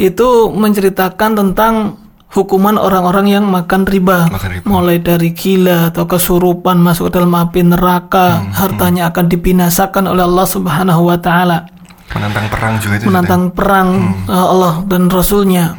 itu 0.00 0.28
menceritakan 0.48 1.30
tentang 1.36 2.02
hukuman 2.32 2.80
orang-orang 2.80 3.28
yang 3.28 3.44
makan 3.44 3.84
riba. 3.84 4.32
Makan 4.32 4.50
riba. 4.56 4.64
Mulai 4.64 5.04
dari 5.04 5.36
gila 5.36 5.92
atau 5.92 6.08
kesurupan 6.08 6.80
masuk 6.80 7.12
ke 7.12 7.20
dalam 7.20 7.36
api 7.36 7.60
neraka, 7.60 8.40
hartanya 8.56 9.12
akan 9.12 9.28
dibinasakan 9.28 10.08
oleh 10.08 10.24
Allah 10.24 10.48
Subhanahu 10.48 11.12
wa 11.12 11.18
taala. 11.20 11.68
Menantang 12.12 12.46
perang 12.52 12.72
juga 12.78 12.94
itu? 13.00 13.04
Menantang 13.08 13.42
perang 13.52 13.88
uh, 14.28 14.46
Allah 14.52 14.74
dan 14.86 15.08
Rasulnya. 15.08 15.72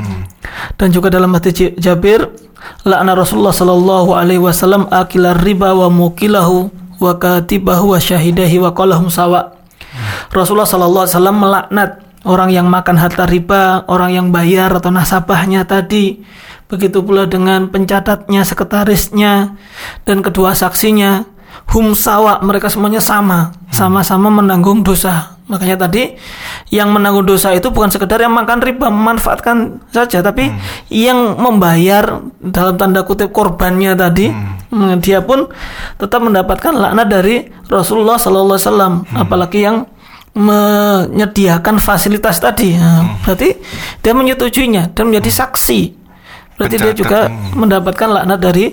Dan 0.78 0.90
juga 0.94 1.10
dalam 1.14 1.34
hadis 1.34 1.54
J- 1.54 1.76
Jabir, 1.78 2.30
lakna 2.86 3.14
Rasulullah 3.14 3.54
sallallahu 3.54 4.14
alaihi 4.18 4.42
wasallam 4.42 4.90
akilar 4.90 5.38
riba 5.42 5.74
wa 5.74 5.88
mukilahu 5.90 6.70
wa 7.02 7.14
katibahu 7.20 7.94
wa 7.94 8.00
syahidahi 8.00 8.62
wa 8.62 8.72
qalahum 8.74 9.10
sawa. 9.12 9.54
Rasulullah 10.34 10.66
sallallahu 10.70 11.06
alaihi 11.06 11.16
wasallam 11.18 11.38
melaknat 11.38 11.90
orang 12.24 12.50
yang 12.50 12.68
makan 12.72 12.96
harta 12.98 13.28
riba, 13.28 13.84
orang 13.92 14.16
yang 14.16 14.28
bayar 14.32 14.72
atau 14.74 14.90
nasabahnya 14.90 15.68
tadi. 15.68 16.24
Begitu 16.72 17.06
pula 17.06 17.30
dengan 17.30 17.70
pencatatnya, 17.70 18.42
sekretarisnya, 18.48 19.60
dan 20.08 20.26
kedua 20.26 20.58
saksinya. 20.58 21.28
Hum 21.74 21.98
sawa, 21.98 22.38
mereka 22.46 22.70
semuanya 22.70 23.02
sama, 23.02 23.54
sama-sama 23.74 24.30
menanggung 24.30 24.86
dosa. 24.86 25.34
Makanya 25.50 25.86
tadi 25.86 26.16
yang 26.72 26.94
menanggung 26.96 27.28
dosa 27.28 27.52
itu 27.52 27.68
bukan 27.68 27.92
sekedar 27.92 28.16
yang 28.22 28.32
makan 28.32 28.64
riba 28.64 28.88
memanfaatkan 28.88 29.84
saja, 29.92 30.24
tapi 30.24 30.48
yang 30.88 31.36
membayar 31.36 32.24
dalam 32.40 32.80
tanda 32.80 33.04
kutip 33.04 33.36
korbannya 33.36 33.92
tadi, 33.98 34.32
hmm, 34.32 35.04
dia 35.04 35.20
pun 35.20 35.52
tetap 36.00 36.24
mendapatkan 36.24 36.72
laknat 36.72 37.08
dari 37.12 37.36
Rasulullah 37.68 38.16
Sallallahu 38.16 38.56
Alaihi 38.56 38.66
Wasallam. 38.70 38.94
Apalagi 39.20 39.60
yang 39.68 39.78
menyediakan 40.34 41.78
fasilitas 41.78 42.42
tadi, 42.42 42.74
Nah, 42.80 43.22
berarti 43.22 43.54
dia 44.02 44.14
menyetujuinya 44.16 44.96
dan 44.96 45.12
menjadi 45.14 45.46
saksi. 45.46 45.82
Berarti 46.58 46.76
dia 46.78 46.94
Pencatat, 46.94 47.02
juga 47.02 47.20
hmm. 47.30 47.58
mendapatkan 47.58 48.08
laknat 48.10 48.40
dari 48.40 48.66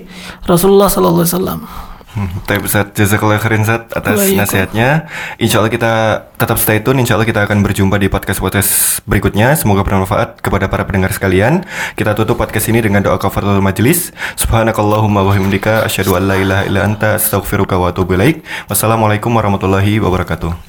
Rasulullah 0.46 0.88
Sallallahu 0.88 1.24
Alaihi 1.24 1.34
Wasallam. 1.34 1.89
Hmm, 2.10 2.26
Tapi 2.42 2.66
Ustaz, 2.66 2.90
jazakallah 2.90 3.38
khairan 3.38 3.62
Ustaz 3.62 3.86
atas 3.94 4.34
nasihatnya. 4.34 5.06
Insya 5.38 5.62
Allah 5.62 5.70
kita 5.70 5.92
tetap 6.34 6.58
stay 6.58 6.82
tune. 6.82 6.98
Insya 6.98 7.14
Allah 7.14 7.28
kita 7.28 7.46
akan 7.46 7.62
berjumpa 7.62 8.02
di 8.02 8.10
podcast-podcast 8.10 9.06
berikutnya. 9.06 9.54
Semoga 9.54 9.86
bermanfaat 9.86 10.42
kepada 10.42 10.66
para 10.66 10.82
pendengar 10.82 11.14
sekalian. 11.14 11.62
Kita 11.94 12.18
tutup 12.18 12.34
podcast 12.34 12.66
ini 12.66 12.82
dengan 12.82 13.06
doa 13.06 13.14
kafaratul 13.14 13.62
majelis. 13.62 14.10
Subhanakallahumma 14.34 15.22
wa 15.22 15.30
bihamdika 15.30 15.86
asyhadu 15.86 16.18
an 16.18 16.26
la 16.26 16.36
ilaha 16.42 16.62
illa 16.66 16.80
anta 16.82 17.14
astaghfiruka 17.14 17.78
wa 17.78 17.94
atubu 17.94 18.18
ilaik. 18.18 18.42
Wassalamualaikum 18.66 19.30
warahmatullahi 19.30 20.02
wabarakatuh. 20.02 20.66